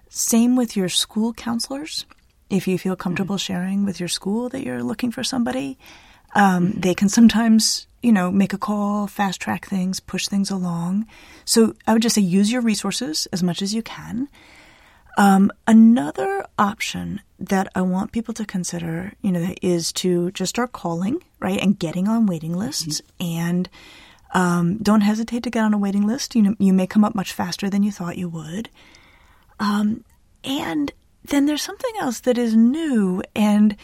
Same 0.10 0.56
with 0.56 0.78
your 0.78 0.90
school 0.90 1.34
counselors. 1.34 2.06
If 2.50 2.68
you 2.68 2.78
feel 2.78 2.96
comfortable 2.96 3.36
mm-hmm. 3.36 3.54
sharing 3.54 3.86
with 3.86 4.00
your 4.00 4.10
school 4.10 4.48
that 4.50 4.64
you're 4.64 4.84
looking 4.84 5.12
for 5.12 5.24
somebody, 5.24 5.78
um, 6.36 6.68
mm-hmm. 6.68 6.80
they 6.80 6.94
can 6.94 7.10
sometimes 7.10 7.88
you 8.02 8.12
know 8.12 8.32
make 8.32 8.54
a 8.54 8.58
call, 8.58 9.08
fast 9.08 9.42
track 9.42 9.66
things, 9.66 10.00
push 10.00 10.28
things 10.28 10.52
along. 10.52 11.06
So 11.46 11.74
I 11.88 11.94
would 11.94 12.02
just 12.02 12.16
say 12.16 12.22
use 12.22 12.52
your 12.52 12.62
resources 12.62 13.28
as 13.32 13.44
much 13.44 13.62
as 13.62 13.74
you 13.74 13.82
can. 13.82 14.30
Um, 15.18 15.52
another 15.68 16.46
option 16.58 17.22
that 17.40 17.68
I 17.76 17.82
want 17.82 18.12
people 18.14 18.34
to 18.36 18.46
consider, 18.46 19.14
you 19.22 19.32
know, 19.32 19.54
is 19.62 19.92
to 19.94 20.32
just 20.32 20.52
start 20.52 20.72
calling, 20.72 21.22
right, 21.40 21.60
and 21.60 21.78
getting 21.78 22.08
on 22.08 22.26
waiting 22.26 22.54
lists, 22.54 23.02
mm-hmm. 23.02 23.38
and 23.38 23.70
um, 24.34 24.78
don't 24.78 25.02
hesitate 25.02 25.44
to 25.44 25.50
get 25.50 25.64
on 25.64 25.74
a 25.74 25.78
waiting 25.78 26.08
list. 26.08 26.36
You 26.36 26.44
know, 26.44 26.56
you 26.60 26.72
may 26.72 26.88
come 26.88 27.04
up 27.04 27.16
much 27.16 27.34
faster 27.34 27.70
than 27.70 27.84
you 27.84 27.92
thought 27.92 28.18
you 28.18 28.30
would. 28.30 28.70
Um, 29.60 30.06
and 30.44 30.94
then 31.26 31.46
there's 31.48 31.62
something 31.62 31.94
else 32.00 32.22
that 32.22 32.38
is 32.38 32.56
new, 32.56 33.22
and 33.36 33.76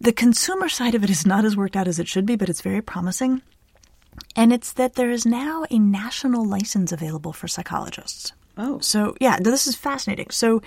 the 0.00 0.12
consumer 0.12 0.68
side 0.68 0.94
of 0.94 1.02
it 1.02 1.10
is 1.10 1.26
not 1.26 1.44
as 1.44 1.56
worked 1.56 1.76
out 1.76 1.88
as 1.88 1.98
it 1.98 2.08
should 2.08 2.26
be, 2.26 2.36
but 2.36 2.48
it's 2.48 2.60
very 2.60 2.80
promising. 2.80 3.42
And 4.36 4.52
it's 4.52 4.72
that 4.72 4.94
there 4.94 5.10
is 5.10 5.26
now 5.26 5.64
a 5.70 5.78
national 5.78 6.44
license 6.44 6.92
available 6.92 7.32
for 7.32 7.48
psychologists. 7.48 8.32
Oh. 8.56 8.78
So, 8.80 9.16
yeah, 9.20 9.38
this 9.40 9.66
is 9.66 9.76
fascinating. 9.76 10.30
So, 10.30 10.62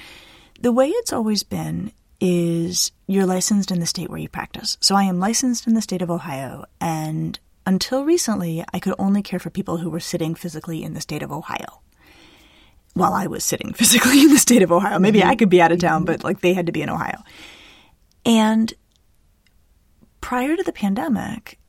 the 0.59 0.71
way 0.71 0.87
it's 0.87 1.11
always 1.11 1.43
been 1.43 1.91
is 2.19 2.91
you're 3.07 3.25
licensed 3.25 3.71
in 3.71 3.79
the 3.79 3.85
state 3.85 4.09
where 4.09 4.19
you 4.19 4.29
practice. 4.29 4.77
So, 4.79 4.95
I 4.95 5.03
am 5.03 5.19
licensed 5.19 5.67
in 5.67 5.73
the 5.73 5.81
state 5.81 6.01
of 6.01 6.09
Ohio, 6.09 6.65
and 6.79 7.37
until 7.65 8.05
recently, 8.05 8.63
I 8.73 8.79
could 8.79 8.95
only 8.97 9.21
care 9.21 9.39
for 9.39 9.49
people 9.49 9.77
who 9.77 9.89
were 9.89 9.99
sitting 9.99 10.35
physically 10.35 10.83
in 10.83 10.93
the 10.93 11.01
state 11.01 11.23
of 11.23 11.31
Ohio. 11.31 11.81
While 12.93 13.13
I 13.13 13.27
was 13.27 13.43
sitting 13.43 13.73
physically 13.81 14.21
in 14.21 14.29
the 14.29 14.39
state 14.39 14.61
of 14.61 14.71
Ohio. 14.71 14.99
Maybe 14.99 15.19
mm-hmm. 15.19 15.29
I 15.29 15.35
could 15.35 15.49
be 15.49 15.61
out 15.61 15.71
of 15.71 15.79
town, 15.79 16.01
mm-hmm. 16.01 16.13
but 16.13 16.23
like 16.23 16.41
they 16.41 16.53
had 16.53 16.65
to 16.67 16.71
be 16.71 16.81
in 16.81 16.89
Ohio. 16.89 17.19
And 18.25 18.73
prior 20.21 20.55
to 20.55 20.63
the 20.63 20.71
pandemic, 20.71 21.59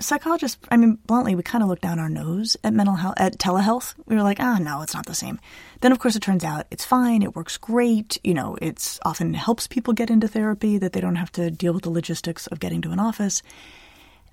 psychologists, 0.00 0.58
I 0.70 0.76
mean, 0.76 0.98
bluntly, 1.06 1.34
we 1.34 1.42
kind 1.42 1.62
of 1.62 1.68
looked 1.68 1.82
down 1.82 1.98
our 1.98 2.08
nose 2.08 2.56
at 2.64 2.74
mental 2.74 2.96
health, 2.96 3.14
at 3.16 3.38
telehealth. 3.38 3.94
We 4.06 4.16
were 4.16 4.22
like, 4.22 4.38
ah, 4.40 4.56
oh, 4.58 4.62
no, 4.62 4.82
it's 4.82 4.94
not 4.94 5.06
the 5.06 5.14
same. 5.14 5.38
Then, 5.80 5.92
of 5.92 5.98
course, 5.98 6.16
it 6.16 6.22
turns 6.22 6.44
out 6.44 6.66
it's 6.70 6.84
fine. 6.84 7.22
It 7.22 7.36
works 7.36 7.56
great. 7.56 8.18
You 8.24 8.34
know, 8.34 8.58
it's 8.60 8.98
often 9.04 9.34
helps 9.34 9.66
people 9.66 9.94
get 9.94 10.10
into 10.10 10.28
therapy 10.28 10.78
that 10.78 10.92
they 10.92 11.00
don't 11.00 11.16
have 11.16 11.32
to 11.32 11.50
deal 11.50 11.72
with 11.72 11.84
the 11.84 11.90
logistics 11.90 12.46
of 12.48 12.60
getting 12.60 12.82
to 12.82 12.90
an 12.90 13.00
office. 13.00 13.42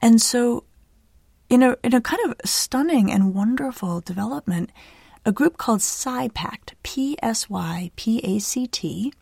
And 0.01 0.21
so, 0.21 0.63
in 1.49 1.61
a, 1.61 1.77
in 1.83 1.93
a 1.93 2.01
kind 2.01 2.21
of 2.25 2.49
stunning 2.49 3.11
and 3.11 3.35
wonderful 3.35 4.01
development, 4.01 4.71
a 5.25 5.31
group 5.31 5.57
called 5.57 5.81
PsyPact, 5.81 6.73
P 6.81 7.17
S 7.21 7.49
Y 7.49 7.91
P 7.95 8.19
A 8.23 8.39
C 8.39 8.65
T, 8.65 9.13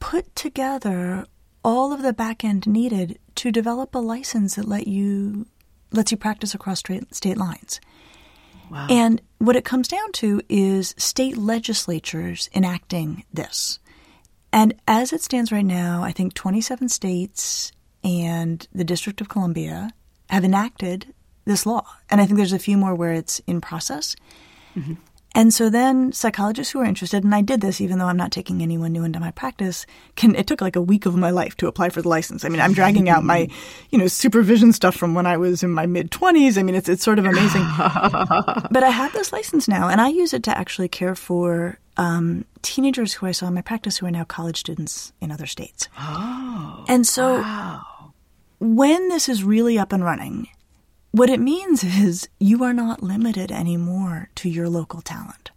put 0.00 0.34
together 0.34 1.26
all 1.66 1.92
of 1.92 2.00
the 2.00 2.12
back 2.12 2.44
end 2.44 2.64
needed 2.64 3.18
to 3.34 3.50
develop 3.50 3.92
a 3.92 3.98
license 3.98 4.54
that 4.54 4.68
let 4.68 4.86
you 4.86 5.46
lets 5.90 6.12
you 6.12 6.16
practice 6.16 6.54
across 6.54 6.80
state 7.10 7.36
lines. 7.36 7.80
Wow. 8.70 8.86
And 8.88 9.20
what 9.38 9.56
it 9.56 9.64
comes 9.64 9.88
down 9.88 10.12
to 10.12 10.40
is 10.48 10.94
state 10.96 11.36
legislatures 11.36 12.48
enacting 12.54 13.24
this. 13.32 13.80
And 14.52 14.74
as 14.86 15.12
it 15.12 15.22
stands 15.22 15.50
right 15.50 15.64
now, 15.64 16.02
I 16.04 16.12
think 16.12 16.34
27 16.34 16.88
states 16.88 17.72
and 18.04 18.66
the 18.72 18.84
District 18.84 19.20
of 19.20 19.28
Columbia 19.28 19.90
have 20.30 20.44
enacted 20.44 21.12
this 21.46 21.66
law. 21.66 21.84
And 22.08 22.20
I 22.20 22.26
think 22.26 22.36
there's 22.36 22.52
a 22.52 22.58
few 22.58 22.76
more 22.76 22.94
where 22.94 23.12
it's 23.12 23.40
in 23.40 23.60
process. 23.60 24.14
Mm-hmm. 24.76 24.94
And 25.36 25.52
so 25.52 25.68
then 25.68 26.12
psychologists 26.12 26.72
who 26.72 26.80
are 26.80 26.86
interested, 26.86 27.22
and 27.22 27.34
I 27.34 27.42
did 27.42 27.60
this 27.60 27.82
even 27.82 27.98
though 27.98 28.06
I'm 28.06 28.16
not 28.16 28.32
taking 28.32 28.62
anyone 28.62 28.92
new 28.92 29.04
into 29.04 29.20
my 29.20 29.32
practice, 29.32 29.84
can 30.14 30.34
it 30.34 30.46
took 30.46 30.62
like 30.62 30.76
a 30.76 30.80
week 30.80 31.04
of 31.04 31.14
my 31.14 31.28
life 31.28 31.54
to 31.58 31.68
apply 31.68 31.90
for 31.90 32.00
the 32.00 32.08
license. 32.08 32.42
I 32.42 32.48
mean, 32.48 32.62
I'm 32.62 32.72
dragging 32.72 33.10
out 33.10 33.22
my, 33.22 33.46
you 33.90 33.98
know, 33.98 34.06
supervision 34.06 34.72
stuff 34.72 34.96
from 34.96 35.12
when 35.12 35.26
I 35.26 35.36
was 35.36 35.62
in 35.62 35.70
my 35.70 35.84
mid 35.84 36.10
20s. 36.10 36.56
I 36.56 36.62
mean, 36.62 36.74
it's 36.74 36.88
it's 36.88 37.04
sort 37.04 37.18
of 37.18 37.26
amazing. 37.26 37.60
but 37.78 38.82
I 38.82 38.88
have 38.88 39.12
this 39.12 39.30
license 39.30 39.68
now, 39.68 39.88
and 39.88 40.00
I 40.00 40.08
use 40.08 40.32
it 40.32 40.42
to 40.44 40.56
actually 40.56 40.88
care 40.88 41.14
for 41.14 41.78
um, 41.98 42.46
teenagers 42.62 43.12
who 43.12 43.26
I 43.26 43.32
saw 43.32 43.46
in 43.48 43.52
my 43.52 43.60
practice 43.60 43.98
who 43.98 44.06
are 44.06 44.10
now 44.10 44.24
college 44.24 44.56
students 44.56 45.12
in 45.20 45.30
other 45.30 45.46
states. 45.46 45.90
Oh, 45.98 46.82
and 46.88 47.06
so 47.06 47.42
wow. 47.42 47.82
when 48.58 49.10
this 49.10 49.28
is 49.28 49.44
really 49.44 49.78
up 49.78 49.92
and 49.92 50.02
running, 50.02 50.48
what 51.16 51.30
it 51.30 51.40
means 51.40 51.82
is 51.82 52.28
you 52.38 52.62
are 52.62 52.74
not 52.74 53.02
limited 53.02 53.50
anymore 53.50 54.28
to 54.34 54.50
your 54.50 54.68
local 54.68 55.00
talent. 55.00 55.50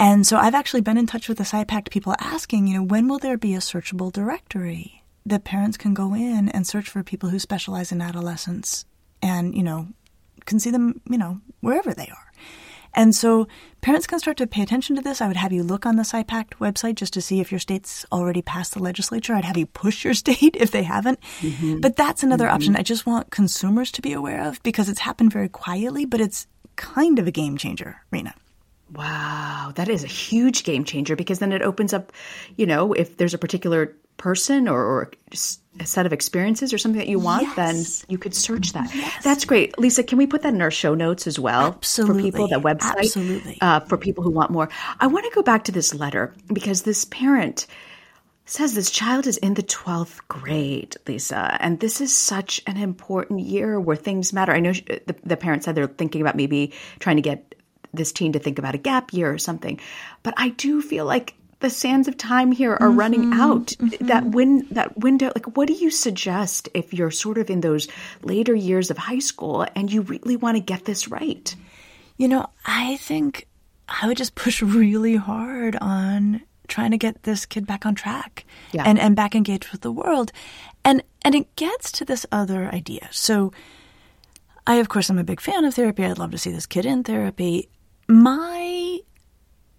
And 0.00 0.26
so 0.26 0.36
I've 0.36 0.56
actually 0.56 0.80
been 0.80 0.98
in 0.98 1.06
touch 1.06 1.28
with 1.28 1.38
the 1.38 1.44
PsyPact 1.44 1.90
people 1.90 2.16
asking, 2.18 2.66
you 2.66 2.74
know, 2.74 2.82
when 2.82 3.06
will 3.06 3.20
there 3.20 3.38
be 3.38 3.54
a 3.54 3.58
searchable 3.58 4.10
directory 4.10 5.04
that 5.24 5.44
parents 5.44 5.76
can 5.76 5.94
go 5.94 6.14
in 6.14 6.48
and 6.48 6.66
search 6.66 6.88
for 6.88 7.04
people 7.04 7.28
who 7.28 7.38
specialize 7.38 7.92
in 7.92 8.00
adolescence 8.00 8.84
and, 9.22 9.54
you 9.54 9.62
know, 9.62 9.86
can 10.46 10.58
see 10.58 10.72
them, 10.72 11.00
you 11.08 11.16
know, 11.16 11.40
wherever 11.60 11.94
they 11.94 12.08
are. 12.08 12.31
And 12.94 13.14
so 13.14 13.48
parents 13.80 14.06
can 14.06 14.18
start 14.18 14.36
to 14.38 14.46
pay 14.46 14.62
attention 14.62 14.96
to 14.96 15.02
this. 15.02 15.20
I 15.20 15.28
would 15.28 15.36
have 15.36 15.52
you 15.52 15.62
look 15.62 15.86
on 15.86 15.96
the 15.96 16.02
PsyPact 16.02 16.54
website 16.60 16.96
just 16.96 17.14
to 17.14 17.22
see 17.22 17.40
if 17.40 17.50
your 17.50 17.58
state's 17.58 18.04
already 18.12 18.42
passed 18.42 18.74
the 18.74 18.82
legislature. 18.82 19.34
I'd 19.34 19.44
have 19.44 19.56
you 19.56 19.66
push 19.66 20.04
your 20.04 20.14
state 20.22 20.56
if 20.58 20.70
they 20.70 20.82
haven't. 20.82 21.20
Mm-hmm. 21.40 21.80
But 21.80 21.96
that's 21.96 22.22
another 22.22 22.46
mm-hmm. 22.46 22.54
option 22.54 22.76
I 22.76 22.82
just 22.82 23.06
want 23.06 23.30
consumers 23.30 23.90
to 23.92 24.02
be 24.02 24.12
aware 24.12 24.42
of 24.42 24.62
because 24.62 24.88
it's 24.88 25.00
happened 25.00 25.32
very 25.32 25.48
quietly, 25.48 26.04
but 26.04 26.20
it's 26.20 26.46
kind 26.76 27.18
of 27.18 27.26
a 27.26 27.30
game 27.30 27.56
changer, 27.56 28.02
Rena. 28.10 28.34
Wow, 28.94 29.72
that 29.76 29.88
is 29.88 30.04
a 30.04 30.08
huge 30.08 30.64
game 30.64 30.84
changer 30.84 31.16
because 31.16 31.38
then 31.38 31.52
it 31.52 31.62
opens 31.62 31.94
up, 31.94 32.12
you 32.56 32.66
know, 32.66 32.92
if 32.92 33.16
there's 33.16 33.32
a 33.32 33.38
particular 33.38 33.94
person 34.16 34.68
or, 34.68 34.82
or 34.82 35.10
a 35.80 35.86
set 35.86 36.06
of 36.06 36.12
experiences 36.12 36.72
or 36.72 36.78
something 36.78 36.98
that 36.98 37.08
you 37.08 37.18
want, 37.18 37.42
yes. 37.42 37.56
then 37.56 38.04
you 38.08 38.18
could 38.18 38.34
search 38.34 38.72
that. 38.72 38.94
Yes. 38.94 39.24
That's 39.24 39.44
great. 39.44 39.78
Lisa, 39.78 40.02
can 40.02 40.18
we 40.18 40.26
put 40.26 40.42
that 40.42 40.54
in 40.54 40.62
our 40.62 40.70
show 40.70 40.94
notes 40.94 41.26
as 41.26 41.38
well? 41.38 41.68
Absolutely. 41.68 42.30
For 42.30 42.38
people, 42.38 42.48
that 42.48 42.60
website? 42.60 42.98
Absolutely. 42.98 43.58
Uh, 43.60 43.80
for 43.80 43.96
people 43.96 44.22
who 44.22 44.30
want 44.30 44.50
more. 44.50 44.68
I 45.00 45.06
want 45.06 45.24
to 45.24 45.30
go 45.34 45.42
back 45.42 45.64
to 45.64 45.72
this 45.72 45.94
letter 45.94 46.34
because 46.52 46.82
this 46.82 47.04
parent 47.06 47.66
says 48.44 48.74
this 48.74 48.90
child 48.90 49.26
is 49.26 49.38
in 49.38 49.54
the 49.54 49.62
12th 49.62 50.20
grade, 50.28 50.96
Lisa, 51.06 51.56
and 51.60 51.80
this 51.80 52.00
is 52.00 52.14
such 52.14 52.60
an 52.66 52.76
important 52.76 53.40
year 53.40 53.80
where 53.80 53.96
things 53.96 54.32
matter. 54.32 54.52
I 54.52 54.60
know 54.60 54.72
she, 54.72 54.82
the, 54.82 55.16
the 55.24 55.36
parent 55.36 55.64
said 55.64 55.74
they're 55.74 55.86
thinking 55.86 56.20
about 56.20 56.36
maybe 56.36 56.72
trying 56.98 57.16
to 57.16 57.22
get 57.22 57.54
this 57.94 58.12
teen 58.12 58.32
to 58.32 58.38
think 58.38 58.58
about 58.58 58.74
a 58.74 58.78
gap 58.78 59.12
year 59.12 59.32
or 59.32 59.38
something. 59.38 59.78
But 60.22 60.34
I 60.36 60.50
do 60.50 60.82
feel 60.82 61.04
like 61.04 61.34
the 61.62 61.70
sands 61.70 62.08
of 62.08 62.16
time 62.16 62.52
here 62.52 62.72
are 62.72 62.88
mm-hmm, 62.88 62.98
running 62.98 63.32
out. 63.32 63.68
Mm-hmm. 63.68 64.06
That 64.06 64.26
win 64.26 64.66
that 64.70 64.98
window, 64.98 65.32
like 65.34 65.56
what 65.56 65.68
do 65.68 65.74
you 65.74 65.90
suggest 65.90 66.68
if 66.74 66.92
you're 66.92 67.10
sort 67.10 67.38
of 67.38 67.48
in 67.48 67.60
those 67.60 67.88
later 68.22 68.54
years 68.54 68.90
of 68.90 68.98
high 68.98 69.20
school 69.20 69.66
and 69.74 69.90
you 69.90 70.02
really 70.02 70.36
want 70.36 70.56
to 70.56 70.60
get 70.60 70.84
this 70.84 71.08
right? 71.08 71.54
You 72.18 72.28
know, 72.28 72.46
I 72.66 72.96
think 72.96 73.48
I 73.88 74.06
would 74.06 74.16
just 74.16 74.34
push 74.34 74.62
really 74.62 75.16
hard 75.16 75.76
on 75.76 76.42
trying 76.68 76.90
to 76.90 76.98
get 76.98 77.22
this 77.24 77.46
kid 77.46 77.66
back 77.66 77.84
on 77.84 77.94
track 77.94 78.44
yeah. 78.72 78.84
and, 78.86 78.98
and 78.98 79.16
back 79.16 79.34
engaged 79.34 79.70
with 79.72 79.80
the 79.80 79.92
world. 79.92 80.32
And 80.84 81.02
and 81.24 81.34
it 81.34 81.54
gets 81.56 81.92
to 81.92 82.04
this 82.04 82.26
other 82.32 82.68
idea. 82.72 83.08
So 83.12 83.52
I 84.66 84.76
of 84.76 84.88
course 84.88 85.08
I'm 85.08 85.18
a 85.18 85.24
big 85.24 85.40
fan 85.40 85.64
of 85.64 85.74
therapy. 85.74 86.04
I'd 86.04 86.18
love 86.18 86.32
to 86.32 86.38
see 86.38 86.50
this 86.50 86.66
kid 86.66 86.86
in 86.86 87.04
therapy. 87.04 87.68
My 88.08 88.98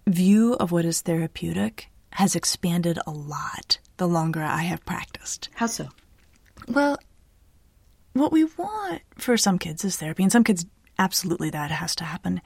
view 0.06 0.54
of 0.54 0.72
what 0.72 0.84
is 0.84 1.02
therapeutic 1.02 1.90
has 2.10 2.36
expanded 2.36 2.98
a 3.06 3.10
lot 3.10 3.78
the 3.96 4.06
longer 4.06 4.42
I 4.42 4.62
have 4.62 4.84
practiced. 4.84 5.48
How 5.54 5.66
so? 5.66 5.88
Well, 6.68 6.98
what 8.12 8.32
we 8.32 8.44
want 8.44 9.02
for 9.16 9.36
some 9.36 9.58
kids 9.58 9.84
is 9.84 9.96
therapy, 9.96 10.22
and 10.22 10.32
some 10.32 10.44
kids, 10.44 10.66
absolutely, 10.98 11.50
that 11.50 11.70
has 11.70 11.94
to 11.96 12.04
happen. 12.04 12.40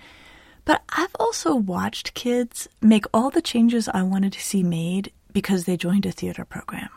But 0.64 0.83
I've 0.90 1.14
also 1.18 1.55
watched 1.55 2.14
kids 2.14 2.68
make 2.83 3.07
all 3.12 3.31
the 3.31 3.42
changes 3.42 3.88
I 3.88 4.03
wanted 4.03 4.33
to 4.35 4.40
see 4.40 4.62
made 4.62 5.12
because 5.33 5.64
they 5.64 5.77
joined 5.77 6.07
a 6.07 6.12
theater 6.12 6.44
program 6.44 6.90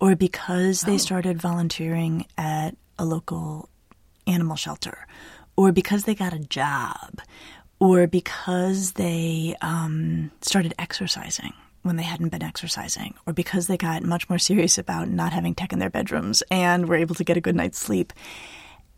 or 0.00 0.16
because 0.16 0.82
they 0.82 0.94
oh. 0.94 0.98
started 0.98 1.40
volunteering 1.40 2.26
at 2.36 2.76
a 2.98 3.04
local 3.04 3.68
animal 4.26 4.56
shelter 4.56 5.06
or 5.56 5.72
because 5.72 6.04
they 6.04 6.14
got 6.14 6.34
a 6.34 6.38
job, 6.38 7.20
or 7.78 8.06
because 8.06 8.92
they 8.92 9.54
um, 9.60 10.30
started 10.40 10.74
exercising 10.78 11.52
when 11.82 11.96
they 11.96 12.02
hadn't 12.02 12.30
been 12.30 12.42
exercising, 12.42 13.14
or 13.26 13.32
because 13.32 13.68
they 13.68 13.76
got 13.76 14.02
much 14.02 14.28
more 14.28 14.40
serious 14.40 14.76
about 14.76 15.08
not 15.08 15.32
having 15.32 15.54
tech 15.54 15.72
in 15.72 15.78
their 15.78 15.88
bedrooms 15.90 16.42
and 16.50 16.88
were 16.88 16.96
able 16.96 17.14
to 17.14 17.22
get 17.22 17.36
a 17.36 17.40
good 17.40 17.54
night's 17.54 17.78
sleep. 17.78 18.12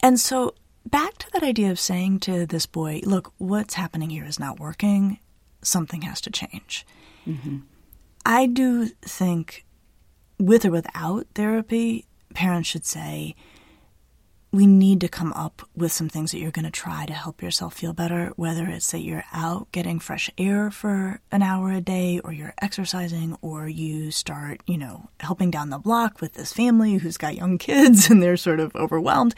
And 0.03 0.19
so, 0.19 0.55
back 0.87 1.19
to 1.19 1.31
that 1.33 1.43
idea 1.43 1.71
of 1.71 1.79
saying 1.79 2.21
to 2.21 2.47
this 2.47 2.65
boy, 2.65 3.03
look, 3.05 3.33
what's 3.37 3.75
happening 3.75 4.09
here 4.09 4.25
is 4.25 4.41
not 4.41 4.59
working. 4.59 5.19
Something 5.61 6.03
has 6.03 6.21
to 6.23 6.31
change. 6.31 6.87
Mm-hmm. 7.27 7.59
I 8.25 8.47
do 8.47 8.87
think, 9.03 9.67
with 10.39 10.65
or 10.65 10.71
without 10.71 11.27
therapy, 11.35 12.07
parents 12.33 12.69
should 12.69 12.87
say, 12.87 13.35
we 14.51 14.67
need 14.67 15.01
to 15.03 15.09
come 15.09 15.33
up 15.35 15.69
with 15.77 15.93
some 15.93 16.09
things 16.09 16.33
that 16.33 16.39
you're 16.39 16.51
going 16.51 16.65
to 16.65 16.71
try 16.71 17.05
to 17.05 17.13
help 17.13 17.43
yourself 17.43 17.75
feel 17.75 17.93
better, 17.93 18.33
whether 18.37 18.67
it's 18.67 18.91
that 18.93 19.01
you're 19.01 19.25
out 19.33 19.71
getting 19.73 19.99
fresh 19.99 20.31
air 20.39 20.71
for 20.71 21.21
an 21.31 21.43
hour 21.43 21.71
a 21.71 21.83
day, 21.83 22.19
or 22.21 22.33
you're 22.33 22.55
exercising, 22.63 23.37
or 23.43 23.69
you 23.69 24.11
start, 24.11 24.63
you 24.67 24.79
know, 24.79 25.11
helping 25.21 25.51
down 25.51 25.69
the 25.69 25.79
block 25.79 26.23
with 26.23 26.33
this 26.33 26.53
family 26.53 26.95
who's 26.95 27.19
got 27.19 27.37
young 27.37 27.59
kids 27.59 28.09
and 28.09 28.23
they're 28.23 28.39
sort 28.39 28.61
of 28.61 28.75
overwhelmed. 28.75 29.35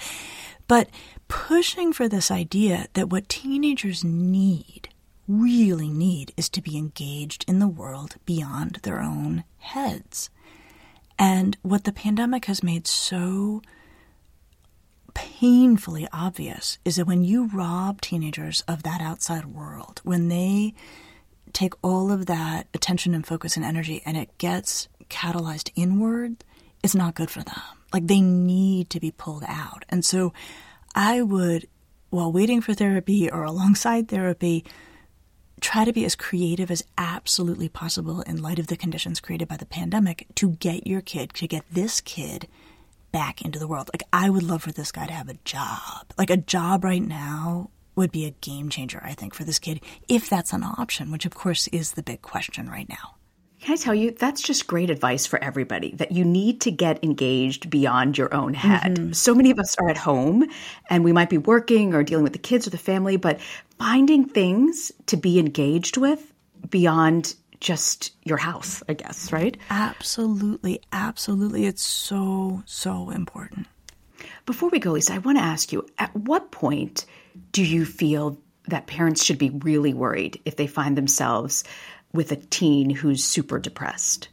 But 0.68 0.88
pushing 1.26 1.92
for 1.92 2.08
this 2.08 2.30
idea 2.30 2.86
that 2.92 3.10
what 3.10 3.28
teenagers 3.28 4.04
need, 4.04 4.90
really 5.26 5.88
need, 5.88 6.32
is 6.36 6.48
to 6.50 6.62
be 6.62 6.78
engaged 6.78 7.44
in 7.48 7.58
the 7.58 7.66
world 7.66 8.14
beyond 8.24 8.78
their 8.82 9.00
own 9.00 9.42
heads. 9.58 10.30
And 11.18 11.56
what 11.62 11.82
the 11.82 11.92
pandemic 11.92 12.44
has 12.44 12.62
made 12.62 12.86
so 12.86 13.60
painfully 15.20 16.08
obvious 16.14 16.78
is 16.82 16.96
that 16.96 17.06
when 17.06 17.22
you 17.22 17.46
rob 17.48 18.00
teenagers 18.00 18.62
of 18.66 18.84
that 18.84 19.02
outside 19.02 19.44
world, 19.44 20.00
when 20.02 20.28
they 20.28 20.72
take 21.52 21.74
all 21.82 22.10
of 22.10 22.24
that 22.24 22.66
attention 22.72 23.12
and 23.12 23.26
focus 23.26 23.54
and 23.56 23.64
energy 23.64 24.00
and 24.06 24.16
it 24.16 24.36
gets 24.38 24.88
catalyzed 25.10 25.70
inward, 25.76 26.42
it's 26.82 26.94
not 26.94 27.14
good 27.14 27.30
for 27.30 27.42
them. 27.42 27.60
Like 27.92 28.06
they 28.06 28.22
need 28.22 28.88
to 28.90 29.00
be 29.00 29.10
pulled 29.10 29.44
out. 29.46 29.84
And 29.90 30.06
so 30.06 30.32
I 30.94 31.20
would, 31.20 31.68
while 32.08 32.32
waiting 32.32 32.62
for 32.62 32.72
therapy 32.72 33.30
or 33.30 33.44
alongside 33.44 34.08
therapy, 34.08 34.64
try 35.60 35.84
to 35.84 35.92
be 35.92 36.06
as 36.06 36.16
creative 36.16 36.70
as 36.70 36.82
absolutely 36.96 37.68
possible 37.68 38.22
in 38.22 38.40
light 38.40 38.58
of 38.58 38.68
the 38.68 38.76
conditions 38.76 39.20
created 39.20 39.48
by 39.48 39.58
the 39.58 39.66
pandemic 39.66 40.26
to 40.36 40.52
get 40.52 40.86
your 40.86 41.02
kid, 41.02 41.34
to 41.34 41.46
get 41.46 41.64
this 41.70 42.00
kid 42.00 42.48
back 43.12 43.42
into 43.42 43.58
the 43.58 43.66
world. 43.66 43.90
Like, 43.92 44.04
I 44.12 44.30
would 44.30 44.42
love 44.42 44.62
for 44.62 44.72
this 44.72 44.92
guy 44.92 45.06
to 45.06 45.12
have 45.12 45.28
a 45.28 45.38
job. 45.44 46.12
Like, 46.16 46.30
a 46.30 46.36
job 46.36 46.84
right 46.84 47.02
now 47.02 47.70
would 47.96 48.12
be 48.12 48.24
a 48.24 48.30
game 48.30 48.68
changer, 48.68 49.00
I 49.04 49.14
think, 49.14 49.34
for 49.34 49.44
this 49.44 49.58
kid, 49.58 49.80
if 50.08 50.28
that's 50.28 50.52
an 50.52 50.62
option, 50.62 51.10
which 51.10 51.26
of 51.26 51.34
course 51.34 51.68
is 51.68 51.92
the 51.92 52.02
big 52.02 52.22
question 52.22 52.68
right 52.68 52.88
now. 52.88 53.16
Can 53.60 53.74
I 53.74 53.76
tell 53.76 53.94
you, 53.94 54.12
that's 54.12 54.40
just 54.40 54.66
great 54.66 54.88
advice 54.88 55.26
for 55.26 55.42
everybody 55.42 55.92
that 55.96 56.12
you 56.12 56.24
need 56.24 56.62
to 56.62 56.70
get 56.70 57.04
engaged 57.04 57.68
beyond 57.68 58.16
your 58.16 58.34
own 58.34 58.54
head. 58.54 58.96
Mm-hmm. 58.96 59.12
So 59.12 59.34
many 59.34 59.50
of 59.50 59.58
us 59.58 59.76
are 59.76 59.90
at 59.90 59.98
home 59.98 60.48
and 60.88 61.04
we 61.04 61.12
might 61.12 61.28
be 61.28 61.36
working 61.36 61.92
or 61.92 62.02
dealing 62.02 62.22
with 62.22 62.32
the 62.32 62.38
kids 62.38 62.66
or 62.66 62.70
the 62.70 62.78
family, 62.78 63.18
but 63.18 63.38
finding 63.78 64.26
things 64.26 64.92
to 65.06 65.18
be 65.18 65.38
engaged 65.38 65.98
with 65.98 66.32
beyond 66.70 67.34
just 67.60 68.12
your 68.24 68.38
house, 68.38 68.82
I 68.88 68.94
guess, 68.94 69.32
right? 69.32 69.56
Absolutely. 69.68 70.80
Absolutely. 70.92 71.66
It's 71.66 71.82
so, 71.82 72.62
so 72.66 73.10
important. 73.10 73.66
Before 74.46 74.70
we 74.70 74.78
go, 74.78 74.92
Lisa, 74.92 75.14
I 75.14 75.18
want 75.18 75.38
to 75.38 75.44
ask 75.44 75.72
you 75.72 75.86
at 75.98 76.14
what 76.16 76.50
point 76.50 77.04
do 77.52 77.64
you 77.64 77.84
feel 77.84 78.38
that 78.68 78.86
parents 78.86 79.24
should 79.24 79.38
be 79.38 79.50
really 79.50 79.94
worried 79.94 80.40
if 80.44 80.56
they 80.56 80.66
find 80.66 80.96
themselves 80.96 81.64
with 82.12 82.32
a 82.32 82.36
teen 82.36 82.90
who's 82.90 83.24
super 83.24 83.58
depressed? 83.58 84.28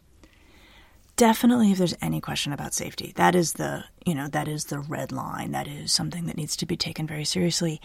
Definitely 1.15 1.71
if 1.71 1.79
there's 1.79 1.95
any 2.01 2.21
question 2.21 2.53
about 2.53 2.73
safety. 2.73 3.13
That 3.15 3.35
is 3.35 3.53
the, 3.53 3.83
you 4.05 4.13
know, 4.13 4.27
that 4.27 4.47
is 4.47 4.65
the 4.65 4.79
red 4.79 5.11
line. 5.11 5.51
That 5.51 5.67
is 5.67 5.91
something 5.91 6.27
that 6.27 6.37
needs 6.37 6.55
to 6.57 6.65
be 6.65 6.77
taken 6.77 7.07
very 7.07 7.25
seriously. 7.25 7.81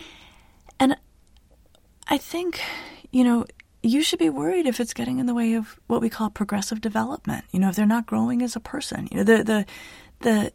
And 0.79 0.97
I 2.09 2.19
think, 2.19 2.61
you 3.11 3.25
know, 3.25 3.47
you 3.83 4.03
should 4.03 4.19
be 4.19 4.31
worried 4.31 4.67
if 4.67 4.81
it's 4.81 4.95
getting 4.95 5.19
in 5.19 5.27
the 5.27 5.35
way 5.35 5.55
of 5.55 5.79
what 5.87 6.01
we 6.01 6.09
call 6.09 6.31
progressive 6.31 6.81
development. 6.81 7.45
You 7.51 7.61
know, 7.61 7.69
if 7.69 7.77
they're 7.77 7.87
not 7.87 8.07
growing 8.07 8.43
as 8.43 8.57
a 8.57 8.61
person. 8.61 9.09
You 9.11 9.19
know, 9.19 9.25
the 9.25 9.43
the 9.43 9.67
the 10.21 10.53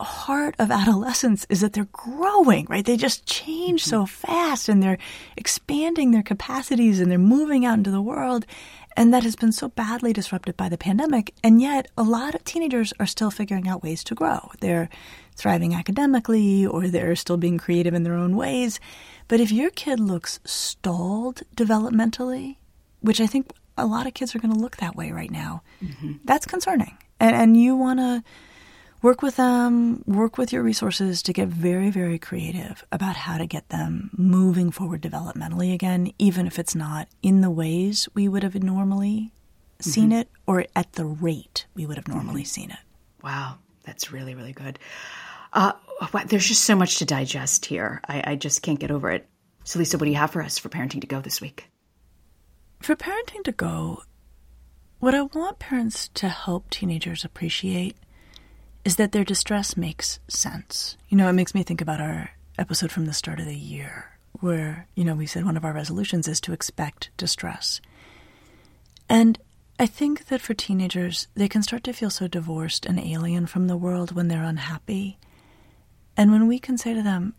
heart 0.00 0.54
of 0.58 0.70
adolescence 0.70 1.44
is 1.48 1.60
that 1.60 1.72
they're 1.72 1.88
growing, 1.90 2.66
right? 2.68 2.84
They 2.84 2.96
just 2.96 3.26
change 3.26 3.84
so 3.84 4.04
mm-hmm. 4.04 4.26
fast 4.26 4.68
and 4.68 4.82
they're 4.82 4.98
expanding 5.36 6.10
their 6.10 6.22
capacities 6.22 7.00
and 7.00 7.10
they're 7.10 7.18
moving 7.18 7.64
out 7.64 7.78
into 7.78 7.90
the 7.90 8.02
world. 8.02 8.46
And 8.96 9.14
that 9.14 9.22
has 9.22 9.36
been 9.36 9.52
so 9.52 9.68
badly 9.68 10.12
disrupted 10.12 10.56
by 10.56 10.68
the 10.68 10.78
pandemic. 10.78 11.32
And 11.44 11.60
yet, 11.60 11.86
a 11.96 12.02
lot 12.02 12.34
of 12.34 12.42
teenagers 12.44 12.92
are 12.98 13.06
still 13.06 13.30
figuring 13.30 13.68
out 13.68 13.82
ways 13.82 14.02
to 14.04 14.14
grow. 14.14 14.50
They're 14.60 14.88
thriving 15.36 15.72
academically 15.72 16.66
or 16.66 16.88
they're 16.88 17.14
still 17.14 17.36
being 17.36 17.58
creative 17.58 17.94
in 17.94 18.02
their 18.02 18.14
own 18.14 18.36
ways. 18.36 18.80
But 19.28 19.40
if 19.40 19.52
your 19.52 19.70
kid 19.70 20.00
looks 20.00 20.40
stalled 20.44 21.42
developmentally, 21.54 22.56
which 23.00 23.20
I 23.20 23.26
think 23.26 23.52
a 23.76 23.86
lot 23.86 24.06
of 24.06 24.14
kids 24.14 24.34
are 24.34 24.38
going 24.38 24.52
to 24.52 24.58
look 24.58 24.78
that 24.78 24.96
way 24.96 25.12
right 25.12 25.30
now, 25.30 25.62
mm-hmm. 25.84 26.14
that's 26.24 26.46
concerning. 26.46 26.96
And, 27.20 27.36
and 27.36 27.56
you 27.56 27.76
want 27.76 28.00
to 28.00 28.24
work 29.02 29.22
with 29.22 29.36
them, 29.36 30.02
work 30.06 30.38
with 30.38 30.52
your 30.52 30.62
resources 30.62 31.22
to 31.22 31.32
get 31.32 31.48
very, 31.48 31.90
very 31.90 32.18
creative 32.18 32.84
about 32.90 33.16
how 33.16 33.38
to 33.38 33.46
get 33.46 33.68
them 33.68 34.10
moving 34.16 34.70
forward 34.70 35.02
developmentally 35.02 35.72
again, 35.72 36.12
even 36.18 36.46
if 36.46 36.58
it's 36.58 36.74
not 36.74 37.08
in 37.22 37.40
the 37.40 37.50
ways 37.50 38.08
we 38.14 38.28
would 38.28 38.42
have 38.42 38.60
normally 38.62 39.32
seen 39.80 40.10
mm-hmm. 40.10 40.20
it 40.20 40.28
or 40.46 40.66
at 40.74 40.92
the 40.94 41.04
rate 41.04 41.66
we 41.74 41.86
would 41.86 41.96
have 41.96 42.08
normally 42.08 42.42
mm-hmm. 42.42 42.46
seen 42.46 42.70
it. 42.70 42.78
Wow, 43.22 43.58
that's 43.84 44.10
really, 44.10 44.34
really 44.34 44.52
good. 44.52 44.78
Uh, 45.52 45.72
there's 46.26 46.48
just 46.48 46.64
so 46.64 46.76
much 46.76 46.98
to 46.98 47.04
digest 47.04 47.66
here. 47.66 48.00
I, 48.06 48.32
I 48.32 48.36
just 48.36 48.62
can't 48.62 48.78
get 48.78 48.90
over 48.90 49.10
it. 49.10 49.26
So, 49.64 49.78
Lisa, 49.78 49.98
what 49.98 50.04
do 50.04 50.10
you 50.10 50.16
have 50.16 50.30
for 50.30 50.42
us 50.42 50.58
for 50.58 50.68
Parenting 50.68 51.00
to 51.00 51.06
Go 51.06 51.20
this 51.20 51.40
week? 51.40 51.70
For 52.80 52.96
Parenting 52.96 53.44
to 53.44 53.52
Go, 53.52 54.02
what 55.00 55.14
I 55.14 55.22
want 55.22 55.58
parents 55.58 56.08
to 56.14 56.28
help 56.28 56.70
teenagers 56.70 57.24
appreciate 57.24 57.96
is 58.84 58.96
that 58.96 59.12
their 59.12 59.24
distress 59.24 59.76
makes 59.76 60.20
sense. 60.28 60.96
You 61.08 61.16
know, 61.16 61.28
it 61.28 61.34
makes 61.34 61.54
me 61.54 61.62
think 61.62 61.80
about 61.80 62.00
our 62.00 62.30
episode 62.58 62.90
from 62.90 63.06
the 63.06 63.12
start 63.12 63.40
of 63.40 63.46
the 63.46 63.56
year, 63.56 64.18
where, 64.40 64.88
you 64.94 65.04
know, 65.04 65.14
we 65.14 65.26
said 65.26 65.44
one 65.44 65.56
of 65.56 65.64
our 65.64 65.72
resolutions 65.72 66.28
is 66.28 66.40
to 66.42 66.52
expect 66.52 67.10
distress. 67.16 67.80
And 69.08 69.38
I 69.78 69.86
think 69.86 70.26
that 70.26 70.40
for 70.40 70.54
teenagers, 70.54 71.28
they 71.34 71.48
can 71.48 71.62
start 71.62 71.84
to 71.84 71.92
feel 71.92 72.10
so 72.10 72.26
divorced 72.28 72.86
and 72.86 72.98
alien 72.98 73.46
from 73.46 73.66
the 73.66 73.76
world 73.76 74.12
when 74.12 74.28
they're 74.28 74.42
unhappy 74.42 75.18
and 76.18 76.32
when 76.32 76.48
we 76.48 76.58
can 76.58 76.76
say 76.76 76.92
to 76.92 77.02
them, 77.02 77.32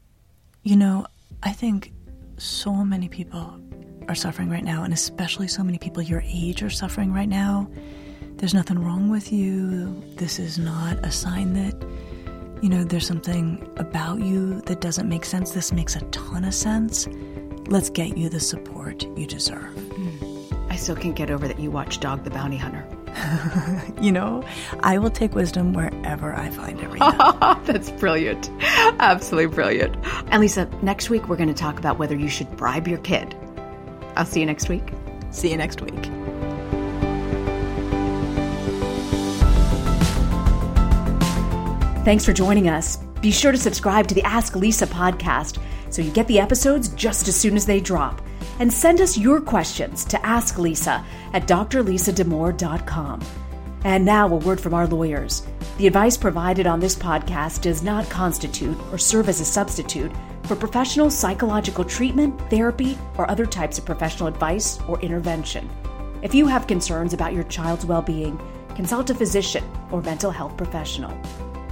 you 0.63 0.77
know, 0.77 1.05
I 1.43 1.51
think 1.51 1.91
so 2.37 2.73
many 2.73 3.09
people 3.09 3.59
are 4.07 4.15
suffering 4.15 4.49
right 4.49 4.63
now, 4.63 4.83
and 4.83 4.93
especially 4.93 5.49
so 5.49 5.63
many 5.63 5.77
people 5.77 6.01
your 6.01 6.23
age 6.25 6.63
are 6.63 6.69
suffering 6.69 7.13
right 7.13 7.27
now. 7.27 7.69
There's 8.37 8.53
nothing 8.53 8.79
wrong 8.79 9.09
with 9.09 9.33
you. 9.33 10.01
This 10.15 10.39
is 10.39 10.57
not 10.57 10.97
a 11.05 11.11
sign 11.11 11.53
that, 11.53 11.75
you 12.63 12.69
know, 12.69 12.85
there's 12.85 13.05
something 13.05 13.69
about 13.75 14.21
you 14.21 14.61
that 14.61 14.79
doesn't 14.79 15.09
make 15.09 15.25
sense. 15.25 15.51
This 15.51 15.73
makes 15.73 15.97
a 15.97 16.01
ton 16.05 16.45
of 16.45 16.53
sense. 16.53 17.07
Let's 17.67 17.89
get 17.89 18.17
you 18.17 18.29
the 18.29 18.39
support 18.39 19.03
you 19.17 19.27
deserve. 19.27 19.73
Hmm. 19.75 20.71
I 20.71 20.77
still 20.77 20.95
can't 20.95 21.15
get 21.15 21.29
over 21.29 21.47
that 21.49 21.59
you 21.59 21.69
watch 21.69 21.99
Dog 21.99 22.23
the 22.23 22.29
Bounty 22.29 22.57
Hunter. 22.57 22.87
you 24.01 24.11
know, 24.11 24.43
I 24.81 24.97
will 24.97 25.09
take 25.09 25.35
wisdom 25.35 25.73
wherever 25.73 26.33
I 26.33 26.49
find 26.49 26.79
it. 26.79 26.89
That's 27.65 27.91
brilliant. 27.91 28.49
Absolutely 28.61 29.53
brilliant. 29.53 29.95
And 30.27 30.41
Lisa, 30.41 30.69
next 30.81 31.09
week 31.09 31.27
we're 31.27 31.37
going 31.37 31.49
to 31.49 31.55
talk 31.55 31.79
about 31.79 31.99
whether 31.99 32.15
you 32.15 32.29
should 32.29 32.55
bribe 32.57 32.87
your 32.87 32.99
kid. 32.99 33.35
I'll 34.15 34.25
see 34.25 34.39
you 34.39 34.45
next 34.45 34.69
week. 34.69 34.93
See 35.31 35.51
you 35.51 35.57
next 35.57 35.81
week. 35.81 36.05
Thanks 42.05 42.25
for 42.25 42.33
joining 42.33 42.69
us. 42.69 42.97
Be 43.21 43.31
sure 43.31 43.51
to 43.51 43.57
subscribe 43.57 44.07
to 44.07 44.15
the 44.15 44.23
Ask 44.23 44.55
Lisa 44.55 44.87
podcast 44.87 45.61
so 45.89 46.01
you 46.01 46.11
get 46.11 46.27
the 46.27 46.39
episodes 46.39 46.89
just 46.89 47.27
as 47.27 47.35
soon 47.35 47.55
as 47.55 47.65
they 47.65 47.79
drop 47.79 48.21
and 48.59 48.71
send 48.71 49.01
us 49.01 49.17
your 49.17 49.41
questions 49.41 50.05
to 50.05 50.25
Ask 50.25 50.57
Lisa 50.57 51.03
at 51.33 51.47
drlisadamour.com. 51.47 53.21
And 53.85 54.05
now, 54.05 54.27
a 54.27 54.35
word 54.35 54.59
from 54.59 54.73
our 54.73 54.87
lawyers. 54.87 55.47
The 55.77 55.87
advice 55.87 56.17
provided 56.17 56.67
on 56.67 56.79
this 56.79 56.95
podcast 56.95 57.61
does 57.61 57.81
not 57.81 58.09
constitute 58.09 58.77
or 58.91 58.97
serve 58.97 59.29
as 59.29 59.39
a 59.39 59.45
substitute 59.45 60.11
for 60.43 60.55
professional 60.55 61.09
psychological 61.09 61.85
treatment, 61.85 62.39
therapy, 62.49 62.97
or 63.17 63.29
other 63.31 63.45
types 63.45 63.77
of 63.77 63.85
professional 63.85 64.27
advice 64.27 64.79
or 64.87 64.99
intervention. 64.99 65.69
If 66.21 66.35
you 66.35 66.47
have 66.47 66.67
concerns 66.67 67.13
about 67.13 67.33
your 67.33 67.45
child's 67.45 67.85
well 67.85 68.01
being, 68.01 68.39
consult 68.75 69.09
a 69.09 69.15
physician 69.15 69.63
or 69.91 70.01
mental 70.01 70.31
health 70.31 70.57
professional. 70.57 71.17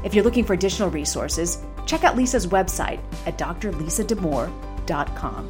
If 0.04 0.14
you're 0.14 0.24
looking 0.24 0.46
for 0.46 0.54
additional 0.54 0.90
resources, 0.90 1.62
Check 1.88 2.04
out 2.04 2.16
Lisa's 2.16 2.46
website 2.46 3.00
at 3.26 3.38
drlisadamour.com. 3.38 5.50